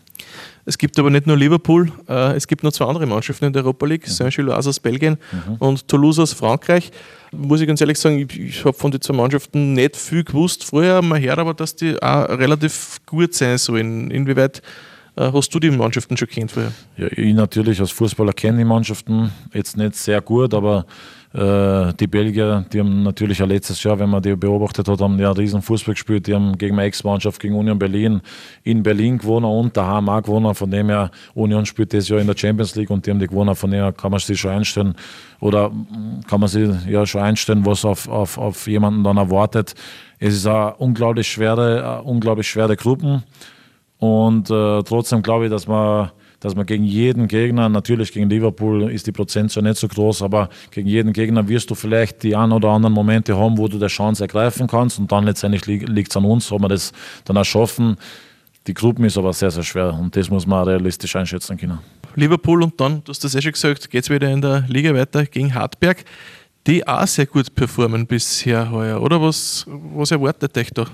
Es 0.68 0.76
gibt 0.76 0.98
aber 0.98 1.11
nicht 1.11 1.29
nur 1.29 1.37
Liverpool, 1.37 1.92
äh, 2.09 2.35
es 2.35 2.48
gibt 2.48 2.64
noch 2.64 2.72
zwei 2.72 2.87
andere 2.87 3.07
Mannschaften 3.07 3.44
in 3.44 3.52
der 3.52 3.62
Europa 3.62 3.87
League, 3.87 4.07
mhm. 4.07 4.11
Saint-Gilloise 4.11 4.68
aus 4.68 4.81
Belgien 4.81 5.16
mhm. 5.31 5.55
und 5.61 5.87
Toulouse 5.87 6.18
aus 6.18 6.33
Frankreich. 6.33 6.90
Muss 7.31 7.61
ich 7.61 7.68
ganz 7.68 7.81
ehrlich 7.81 7.98
sagen, 7.98 8.18
ich, 8.18 8.38
ich 8.38 8.64
habe 8.64 8.76
von 8.76 8.90
den 8.90 9.00
zwei 9.00 9.14
Mannschaften 9.14 9.74
nicht 9.74 9.96
viel 9.96 10.24
gewusst. 10.24 10.64
Vorher 10.64 11.02
mal 11.02 11.20
her, 11.20 11.38
aber 11.38 11.55
dass 11.55 11.76
die 11.76 12.00
auch 12.02 12.29
relativ 12.29 12.98
gut 13.07 13.33
sein 13.35 13.59
sollen. 13.59 14.11
Inwieweit 14.11 14.61
äh, 15.16 15.31
hast 15.33 15.55
du 15.55 15.61
die 15.61 15.70
Mannschaften 15.70 16.16
schon 16.16 16.29
kennt 16.29 16.50
vorher? 16.50 16.72
Ja, 16.96 17.07
ich 17.12 17.33
natürlich 17.33 17.81
als 17.81 17.92
Fußballer 17.92 18.33
kenne 18.33 18.59
die 18.59 18.64
Mannschaften 18.64 19.31
jetzt 19.55 19.76
nicht 19.76 19.94
sehr 19.94 20.20
gut, 20.20 20.52
aber 20.52 20.85
die 21.38 22.07
Belgier, 22.07 22.64
die 22.72 22.81
haben 22.81 23.03
natürlich 23.03 23.42
auch 23.42 23.46
letztes 23.46 23.83
Jahr, 23.83 23.99
wenn 23.99 24.09
man 24.09 24.22
die 24.22 24.35
beobachtet 24.35 24.88
hat, 24.88 25.01
haben 25.03 25.18
ja 25.18 25.29
einen 25.29 25.37
riesen 25.37 25.61
Fußball 25.61 25.92
gespielt. 25.92 26.27
Die 26.27 26.35
haben 26.35 26.57
gegen 26.57 26.75
meine 26.75 26.88
Ex-Mannschaft, 26.88 27.40
gegen 27.40 27.55
Union 27.55 27.79
Berlin 27.79 28.22
in 28.62 28.83
Berlin 28.83 29.18
gewonnen 29.18 29.44
und 29.44 29.77
daheim 29.77 30.09
auch 30.09 30.22
gewonnen. 30.22 30.55
Von 30.55 30.70
dem 30.70 30.88
her, 30.88 31.11
Union 31.35 31.66
spielt 31.66 31.92
das 31.92 32.09
Jahr 32.09 32.20
in 32.20 32.27
der 32.27 32.37
Champions 32.37 32.75
League 32.75 32.88
und 32.88 33.05
die 33.05 33.11
haben 33.11 33.18
die 33.18 33.27
gewonnen. 33.27 33.55
Von 33.55 33.70
dem 33.70 33.83
her 33.83 33.92
kann 33.92 34.12
man 34.12 34.20
sich 34.20 34.40
schon 34.40 34.53
einstellen 34.53 34.94
oder 35.40 35.70
kann 36.27 36.40
man 36.40 36.49
sich 36.49 36.70
ja 36.88 37.05
schon 37.05 37.20
einstellen, 37.20 37.66
was 37.66 37.85
auf, 37.85 38.09
auf, 38.09 38.38
auf 38.38 38.66
jemanden 38.66 39.05
dann 39.05 39.18
erwartet. 39.18 39.75
Es 40.18 40.33
ist 40.33 40.46
eine 40.46 40.75
unglaublich 40.77 41.29
schwere, 41.29 41.85
eine 41.85 42.03
unglaublich 42.03 42.49
schwere 42.49 42.77
Gruppen. 42.77 43.25
Und 43.99 44.51
äh, 44.51 44.83
trotzdem 44.85 45.22
glaube 45.22 45.44
ich, 45.44 45.51
dass 45.51 45.66
man, 45.66 46.11
dass 46.40 46.55
man 46.55 46.66
gegen 46.66 46.85
jeden 46.85 47.29
Gegner, 47.29 47.68
natürlich 47.68 48.12
gegen 48.12 48.29
Liverpool 48.29 48.90
ist 48.90 49.07
die 49.07 49.12
Prozentzahl 49.12 49.62
nicht 49.62 49.79
so 49.79 49.88
groß, 49.88 50.22
aber 50.22 50.49
gegen 50.70 50.88
jeden 50.88 51.12
Gegner 51.12 51.49
wirst 51.49 51.70
du 51.70 51.75
vielleicht 51.75 52.22
die 52.22 52.37
ein 52.37 52.53
oder 52.53 52.68
anderen 52.68 52.94
Momente 52.94 53.37
haben, 53.37 53.57
wo 53.59 53.68
du 53.68 53.79
der 53.79 53.88
Chance 53.88 54.25
ergreifen 54.25 54.66
kannst. 54.66 54.99
Und 54.99 55.11
dann 55.11 55.25
letztendlich 55.25 55.64
liegt 55.66 56.11
es 56.11 56.16
an 56.16 56.25
uns, 56.25 56.53
ob 56.53 56.62
wir 56.62 56.68
das 56.68 56.92
dann 57.25 57.37
auch 57.37 57.44
schaffen. 57.44 57.96
Die 58.66 58.75
Gruppen 58.75 59.05
ist 59.05 59.16
aber 59.16 59.33
sehr, 59.33 59.51
sehr 59.51 59.62
schwer 59.62 59.94
und 59.94 60.16
das 60.16 60.29
muss 60.29 60.46
man 60.46 60.66
realistisch 60.66 61.14
einschätzen 61.14 61.57
können. 61.57 61.79
Liverpool 62.16 62.62
und 62.62 62.81
dann, 62.81 63.03
du 63.05 63.11
hast 63.11 63.22
das 63.22 63.35
ja 63.35 63.40
schon 63.40 63.53
gesagt, 63.53 63.90
geht 63.90 64.03
es 64.03 64.11
wieder 64.11 64.31
in 64.31 64.40
der 64.40 64.64
Liga 64.68 64.92
weiter 64.94 65.25
gegen 65.27 65.55
Hartberg, 65.55 66.05
die 66.66 66.87
auch 66.87 67.07
sehr 67.07 67.27
gut 67.27 67.55
performen 67.55 68.07
bisher 68.07 68.70
heuer, 68.70 69.01
oder? 69.01 69.22
Was, 69.22 69.66
was 69.68 70.11
erwartet 70.11 70.57
euch 70.59 70.70
da? 70.70 70.87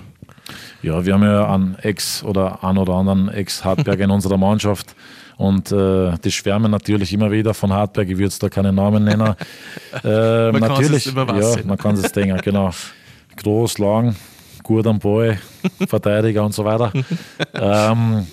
Ja, 0.83 1.03
wir 1.05 1.13
haben 1.13 1.23
ja 1.23 1.51
einen 1.51 1.75
Ex 1.79 2.23
oder 2.23 2.63
einen 2.63 2.77
oder 2.77 2.93
anderen 2.93 3.29
Ex-Hartberg 3.29 3.99
in 4.01 4.11
unserer 4.11 4.37
Mannschaft. 4.37 4.95
Und 5.43 5.73
äh, 5.73 6.17
die 6.23 6.31
schwärmen 6.31 6.71
natürlich 6.71 7.11
immer 7.11 7.29
wieder 7.29 7.53
von 7.53 7.73
Hartberg. 7.73 8.07
Ich 8.07 8.13
würde 8.13 8.23
jetzt 8.23 8.41
da 8.41 8.47
keinen 8.47 8.75
Namen 8.75 9.03
nennen. 9.03 9.35
Äh, 10.03 10.51
man 10.51 10.61
natürlich, 10.61 11.13
kann 11.13 11.37
es 11.37 11.55
ja, 11.55 11.61
man 11.65 11.77
kann 11.77 11.95
es 11.95 12.11
denken, 12.11 12.37
genau. 12.41 12.71
Groß, 13.37 13.77
lang, 13.77 14.15
gut 14.63 14.87
am 14.87 14.97
Ball, 14.97 15.37
Verteidiger 15.87 16.43
und 16.43 16.53
so 16.53 16.65
weiter. 16.65 16.91
ähm, 17.53 18.25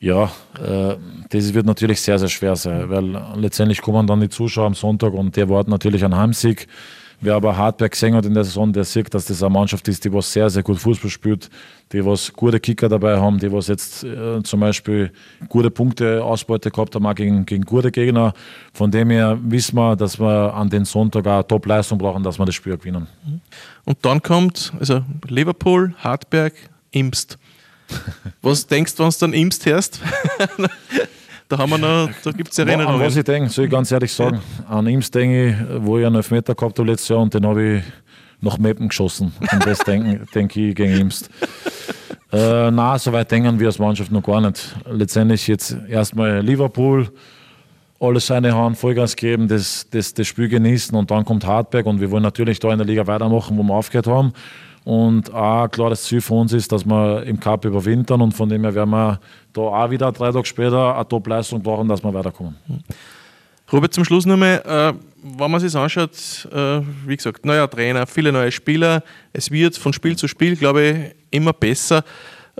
ja, 0.00 0.24
äh, 0.58 0.96
das 1.28 1.52
wird 1.52 1.66
natürlich 1.66 2.00
sehr, 2.00 2.18
sehr 2.18 2.30
schwer 2.30 2.56
sein, 2.56 2.88
weil 2.88 3.22
letztendlich 3.36 3.82
kommen 3.82 4.06
dann 4.06 4.20
die 4.20 4.30
Zuschauer 4.30 4.66
am 4.66 4.74
Sonntag 4.74 5.12
und 5.12 5.36
die 5.36 5.40
erwarten 5.40 5.70
natürlich 5.70 6.02
einen 6.02 6.16
Heimsieg. 6.16 6.66
Wer 7.24 7.36
aber 7.36 7.56
Hartberg 7.56 7.92
gesehen 7.92 8.16
hat 8.16 8.26
in 8.26 8.34
der 8.34 8.42
Saison, 8.42 8.72
der 8.72 8.82
sieht, 8.82 9.14
dass 9.14 9.26
das 9.26 9.40
eine 9.44 9.52
Mannschaft 9.52 9.86
ist, 9.86 10.04
die 10.04 10.12
was 10.12 10.32
sehr, 10.32 10.50
sehr 10.50 10.64
gut 10.64 10.80
Fußball 10.80 11.08
spielt, 11.08 11.50
die 11.92 12.04
was 12.04 12.32
gute 12.32 12.58
Kicker 12.58 12.88
dabei 12.88 13.16
haben, 13.16 13.38
die 13.38 13.50
was 13.52 13.68
jetzt 13.68 14.02
äh, 14.02 14.42
zum 14.42 14.58
Beispiel 14.58 15.12
gute 15.48 15.70
Punkte 15.70 16.24
Ausbeute 16.24 16.72
gehabt 16.72 16.96
haben, 16.96 17.06
auch 17.06 17.14
gegen, 17.14 17.46
gegen 17.46 17.64
gute 17.64 17.92
Gegner. 17.92 18.34
Von 18.72 18.90
dem 18.90 19.10
her 19.10 19.38
wissen 19.40 19.76
wir, 19.76 19.94
dass 19.94 20.18
wir 20.18 20.52
an 20.52 20.68
den 20.68 20.84
Sonntag 20.84 21.24
eine 21.28 21.46
Top-Leistung 21.46 21.96
brauchen, 21.96 22.24
dass 22.24 22.40
wir 22.40 22.44
das 22.44 22.56
Spiel 22.56 22.76
gewinnen. 22.76 23.06
Und 23.84 23.98
dann 24.02 24.20
kommt 24.20 24.72
also 24.80 25.04
Liverpool, 25.28 25.94
Hartberg, 25.98 26.54
Imst. 26.90 27.38
Was 28.42 28.66
denkst 28.66 28.96
du, 28.96 29.04
wenn 29.04 29.10
du 29.10 29.16
dann 29.20 29.32
Imst 29.32 29.64
hörst? 29.64 30.00
Da, 31.48 31.58
haben 31.58 31.70
wir 31.70 31.78
noch, 31.78 32.08
da 32.22 32.30
gibt 32.30 32.52
es 32.52 32.58
Erinnerungen. 32.58 33.00
An 33.00 33.06
was 33.06 33.16
ich 33.16 33.24
denke, 33.24 33.50
soll 33.50 33.66
ich 33.66 33.70
ganz 33.70 33.90
ehrlich 33.90 34.12
sagen, 34.12 34.40
an 34.68 34.86
ihm 34.86 35.00
denke 35.00 35.48
ich, 35.48 35.56
wo 35.84 35.98
ich 35.98 36.06
einen 36.06 36.16
Elfmeter 36.16 36.54
gehabt 36.54 36.78
habe 36.78 36.90
letztes 36.90 37.08
Jahr 37.08 37.20
und 37.20 37.34
den 37.34 37.46
habe 37.46 37.76
ich 37.76 37.82
nach 38.40 38.58
Meppen 38.58 38.88
geschossen. 38.88 39.32
Und 39.40 39.66
das 39.66 39.78
denke 39.80 40.26
denk 40.34 40.56
ich 40.56 40.74
gegen 40.74 41.00
Imst. 41.00 41.30
Äh, 42.32 42.70
na, 42.70 42.98
so 42.98 43.12
weit 43.12 43.30
denken 43.30 43.60
wir 43.60 43.66
als 43.66 43.78
Mannschaft 43.78 44.10
noch 44.10 44.22
gar 44.22 44.40
nicht. 44.40 44.74
Letztendlich 44.90 45.46
jetzt 45.46 45.76
erstmal 45.88 46.40
Liverpool, 46.40 47.10
alles 48.00 48.26
seine 48.26 48.54
Hand, 48.54 48.78
Vollgas 48.78 49.14
geben, 49.14 49.48
das, 49.48 49.86
das, 49.90 50.14
das 50.14 50.26
Spiel 50.26 50.48
genießen 50.48 50.96
und 50.96 51.10
dann 51.10 51.24
kommt 51.24 51.46
Hartberg 51.46 51.86
und 51.86 52.00
wir 52.00 52.10
wollen 52.10 52.22
natürlich 52.22 52.58
da 52.58 52.72
in 52.72 52.78
der 52.78 52.86
Liga 52.86 53.06
weitermachen, 53.06 53.56
wo 53.56 53.62
wir 53.62 53.74
aufgehört 53.74 54.06
haben. 54.06 54.32
Und 54.84 55.32
auch 55.32 55.68
klar, 55.68 55.90
das 55.90 56.02
Ziel 56.04 56.20
für 56.20 56.34
uns 56.34 56.52
ist, 56.52 56.72
dass 56.72 56.84
wir 56.84 57.22
im 57.24 57.38
Cup 57.38 57.64
überwintern 57.64 58.20
und 58.20 58.32
von 58.32 58.48
dem 58.48 58.62
her 58.62 58.74
werden 58.74 58.90
wir 58.90 59.20
da 59.52 59.60
auch 59.60 59.90
wieder 59.90 60.10
drei 60.10 60.32
Tage 60.32 60.46
später 60.46 60.96
eine 60.96 61.06
Top-Leistung 61.06 61.62
brauchen, 61.62 61.88
dass 61.88 62.02
wir 62.02 62.12
weiterkommen. 62.12 62.56
Robert, 63.72 63.94
zum 63.94 64.04
Schluss 64.04 64.26
nochmal, 64.26 64.60
äh, 64.66 64.92
wenn 65.22 65.50
man 65.50 65.60
sich 65.60 65.74
anschaut, 65.74 66.48
äh, 66.52 66.80
wie 67.06 67.16
gesagt, 67.16 67.46
neuer 67.46 67.70
Trainer, 67.70 68.06
viele 68.06 68.32
neue 68.32 68.50
Spieler, 68.50 69.02
es 69.32 69.50
wird 69.50 69.76
von 69.78 69.92
Spiel 69.92 70.16
zu 70.16 70.28
Spiel, 70.28 70.56
glaube 70.56 70.82
ich, 70.82 70.96
immer 71.30 71.52
besser. 71.52 72.04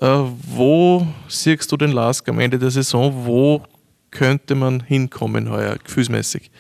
Äh, 0.01 0.07
wo 0.07 1.07
siehst 1.29 1.71
du 1.71 1.77
den 1.77 1.93
Lask 1.93 2.27
am 2.29 2.39
Ende 2.39 2.59
der 2.59 2.71
Saison? 2.71 3.13
Wo 3.27 3.63
könnte 4.11 4.55
man 4.55 4.81
hinkommen 4.81 5.51
heuer, 5.51 5.77
gefühlsmäßig? 5.83 6.51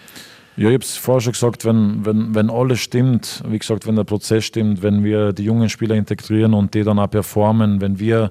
Ja, 0.56 0.68
ich 0.68 0.74
habe 0.74 0.84
es 0.84 0.96
vorher 0.96 1.20
schon 1.22 1.32
gesagt, 1.32 1.64
wenn, 1.64 2.04
wenn, 2.04 2.34
wenn 2.34 2.50
alles 2.50 2.80
stimmt, 2.80 3.42
wie 3.48 3.58
gesagt, 3.58 3.86
wenn 3.86 3.96
der 3.96 4.04
Prozess 4.04 4.44
stimmt, 4.44 4.82
wenn 4.82 5.02
wir 5.02 5.32
die 5.32 5.44
jungen 5.44 5.70
Spieler 5.70 5.94
integrieren 5.94 6.52
und 6.52 6.74
die 6.74 6.82
dann 6.82 6.98
auch 6.98 7.10
performen, 7.10 7.80
wenn 7.80 7.98
wir 7.98 8.30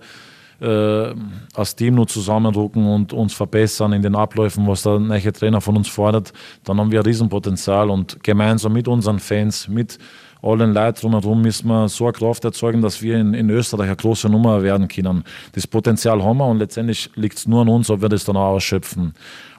äh, 0.61 1.15
als 1.55 1.75
Team 1.75 1.95
nur 1.95 2.07
zusammenrücken 2.07 2.85
und 2.85 3.11
uns 3.11 3.33
verbessern 3.33 3.93
in 3.93 4.03
den 4.03 4.15
Abläufen, 4.15 4.67
was 4.67 4.83
der 4.83 4.99
neue 4.99 5.33
Trainer 5.33 5.61
von 5.61 5.75
uns 5.75 5.87
fordert, 5.87 6.31
dann 6.63 6.79
haben 6.79 6.91
wir 6.91 6.99
ein 6.99 7.05
Riesenpotenzial 7.05 7.89
und 7.89 8.23
gemeinsam 8.23 8.73
mit 8.73 8.87
unseren 8.87 9.19
Fans, 9.19 9.67
mit 9.67 9.97
allen 10.43 10.73
Leuten 10.73 11.01
drumherum 11.01 11.41
müssen 11.41 11.67
wir 11.67 11.87
so 11.87 12.05
eine 12.05 12.13
Kraft 12.13 12.43
erzeugen, 12.45 12.81
dass 12.81 13.01
wir 13.01 13.17
in, 13.17 13.33
in 13.33 13.49
Österreich 13.49 13.87
eine 13.87 13.95
große 13.95 14.27
Nummer 14.27 14.63
werden 14.63 14.87
können. 14.87 15.23
Das 15.53 15.67
Potenzial 15.67 16.23
haben 16.23 16.37
wir 16.37 16.47
und 16.47 16.57
letztendlich 16.57 17.11
liegt 17.15 17.37
es 17.37 17.47
nur 17.47 17.61
an 17.61 17.69
uns, 17.69 17.89
ob 17.89 18.01
wir 18.01 18.09
das 18.09 18.25
dann 18.25 18.37
auch 18.37 18.55
ausschöpfen. 18.55 19.13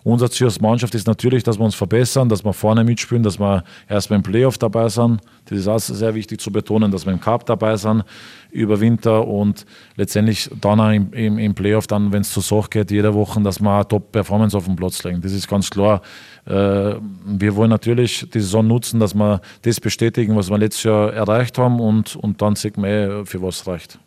Unser 0.05 0.31
Ziel 0.31 0.47
als 0.47 0.61
Mannschaft 0.61 0.95
ist 0.95 1.07
natürlich, 1.07 1.45
dass 1.45 1.59
wir 1.59 1.65
uns 1.65 1.77
verbessern, 1.77 2.29
dass 2.29 2.45
wir 2.45 2.53
vorne 2.53 2.83
mitspielen, 2.83 3.23
dass 3.23 3.39
wir 3.39 3.63
erstmal 3.89 4.19
im 4.19 4.23
Playoff 4.23 4.59
dabei 4.59 4.89
sind. 4.89 5.21
Das 5.45 5.59
ist 5.59 5.69
auch 5.69 5.79
sehr 5.79 6.15
wichtig 6.15 6.41
zu 6.41 6.51
betonen, 6.51 6.91
dass 6.91 7.07
wir 7.07 7.13
im 7.13 7.21
Cup 7.21 7.47
dabei 7.47 7.77
sind 7.77 8.05
über 8.51 8.81
Winter 8.81 9.27
und 9.27 9.65
letztendlich 9.97 10.51
dann 10.61 10.81
auch 10.81 10.91
im, 10.91 11.13
im, 11.13 11.39
im 11.39 11.55
Playoff, 11.55 11.87
dann, 11.87 12.13
wenn 12.13 12.23
es 12.23 12.33
zur 12.33 12.43
Sache 12.43 12.69
geht, 12.71 12.91
jede 12.91 13.15
Woche, 13.15 13.41
dass 13.43 13.61
wir 13.61 13.71
eine 13.71 13.87
Top-Performance 13.87 14.57
auf 14.57 14.65
den 14.65 14.77
Platz 14.77 15.03
legen. 15.05 15.21
Das 15.21 15.33
ist 15.33 15.49
ganz 15.49 15.71
klar. 15.71 16.03
Äh, 16.47 16.51
wir 17.25 17.55
wollen 17.55 17.71
natürlich 17.71 18.29
die 18.33 18.41
Saison 18.41 18.67
nutzen, 18.67 18.99
dass 18.99 19.15
wir 19.15 19.41
das 19.63 19.81
bestätigen, 19.81 20.37
was 20.37 20.51
wir 20.51 20.59
letztes 20.59 20.83
Jahr 20.83 21.13
erreicht 21.13 21.59
haben 21.59 21.81
und, 21.81 22.17
und 22.17 22.43
dann 22.43 22.57
sieht 22.57 22.77
man 22.77 22.91
eh, 22.91 23.25
für 23.25 23.41
was 23.41 23.61
es 23.61 23.67
reicht. 23.67 23.99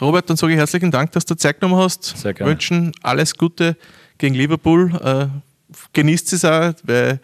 Robert, 0.00 0.28
dann 0.30 0.36
sage 0.36 0.52
ich 0.52 0.58
herzlichen 0.58 0.90
Dank, 0.90 1.10
dass 1.12 1.24
du 1.24 1.34
Zeit 1.34 1.60
genommen 1.60 1.82
hast. 1.82 2.16
Sehr 2.18 2.34
gerne. 2.34 2.52
Wünschen 2.52 2.92
alles 3.02 3.34
Gute 3.34 3.76
gegen 4.18 4.34
Liverpool. 4.34 4.92
Äh, 5.02 5.26
genießt 5.92 6.32
es 6.32 6.44
auch, 6.44 6.72
weil 6.82 7.20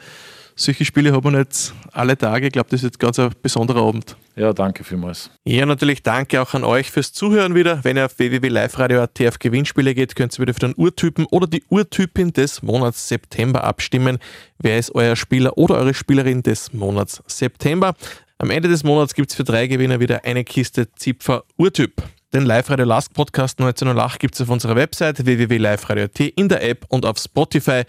solche 0.56 0.84
Spiele 0.84 1.12
haben 1.12 1.24
wir 1.24 1.38
nicht 1.38 1.74
alle 1.92 2.16
Tage. 2.16 2.46
Ich 2.46 2.52
glaube, 2.52 2.68
das 2.70 2.80
ist 2.80 2.84
jetzt 2.84 2.98
ganz 2.98 3.18
ein 3.18 3.30
besonderer 3.42 3.82
Abend. 3.82 4.16
Ja, 4.36 4.52
danke 4.52 4.84
vielmals. 4.84 5.30
Ja, 5.44 5.66
natürlich 5.66 6.02
danke 6.02 6.40
auch 6.40 6.54
an 6.54 6.64
euch 6.64 6.90
fürs 6.90 7.12
Zuhören 7.12 7.54
wieder. 7.54 7.82
Wenn 7.84 7.96
ihr 7.96 8.06
auf 8.06 8.18
www.liveradio.at 8.18 9.20
auf 9.28 9.38
Gewinnspiele 9.38 9.94
geht, 9.94 10.16
könnt 10.16 10.36
ihr 10.36 10.42
wieder 10.42 10.54
für 10.54 10.60
den 10.60 10.74
Urtypen 10.76 11.26
oder 11.26 11.46
die 11.46 11.62
Urtypin 11.68 12.32
des 12.32 12.62
Monats 12.62 13.08
September 13.08 13.64
abstimmen. 13.64 14.18
Wer 14.58 14.78
ist 14.78 14.94
euer 14.94 15.16
Spieler 15.16 15.56
oder 15.56 15.76
eure 15.76 15.94
Spielerin 15.94 16.42
des 16.42 16.72
Monats 16.72 17.22
September? 17.26 17.94
Am 18.38 18.50
Ende 18.50 18.68
des 18.68 18.82
Monats 18.82 19.14
gibt 19.14 19.30
es 19.30 19.36
für 19.36 19.44
drei 19.44 19.66
Gewinner 19.68 20.00
wieder 20.00 20.24
eine 20.24 20.44
Kiste 20.44 20.92
Zipfer 20.94 21.44
Urtyp. 21.56 22.02
Den 22.34 22.46
Live-Radio 22.46 22.84
Last 22.84 23.14
Podcast 23.14 23.60
1908 23.60 24.18
gibt 24.18 24.34
es 24.34 24.40
auf 24.40 24.48
unserer 24.48 24.74
Website 24.74 25.24
www.liveradio.at, 25.24 26.18
in 26.18 26.48
der 26.48 26.68
App 26.68 26.84
und 26.88 27.06
auf 27.06 27.16
Spotify. 27.18 27.82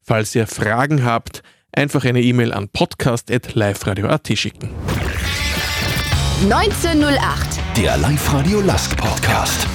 Falls 0.00 0.34
ihr 0.34 0.48
Fragen 0.48 1.04
habt, 1.04 1.44
einfach 1.70 2.04
eine 2.04 2.20
E-Mail 2.20 2.52
an 2.52 2.68
podcast.liveradio.at 2.68 4.26
schicken. 4.36 4.70
1908. 6.50 7.60
Der 7.76 7.96
Live-Radio 7.96 8.60
Last 8.62 8.96
Podcast. 8.96 9.68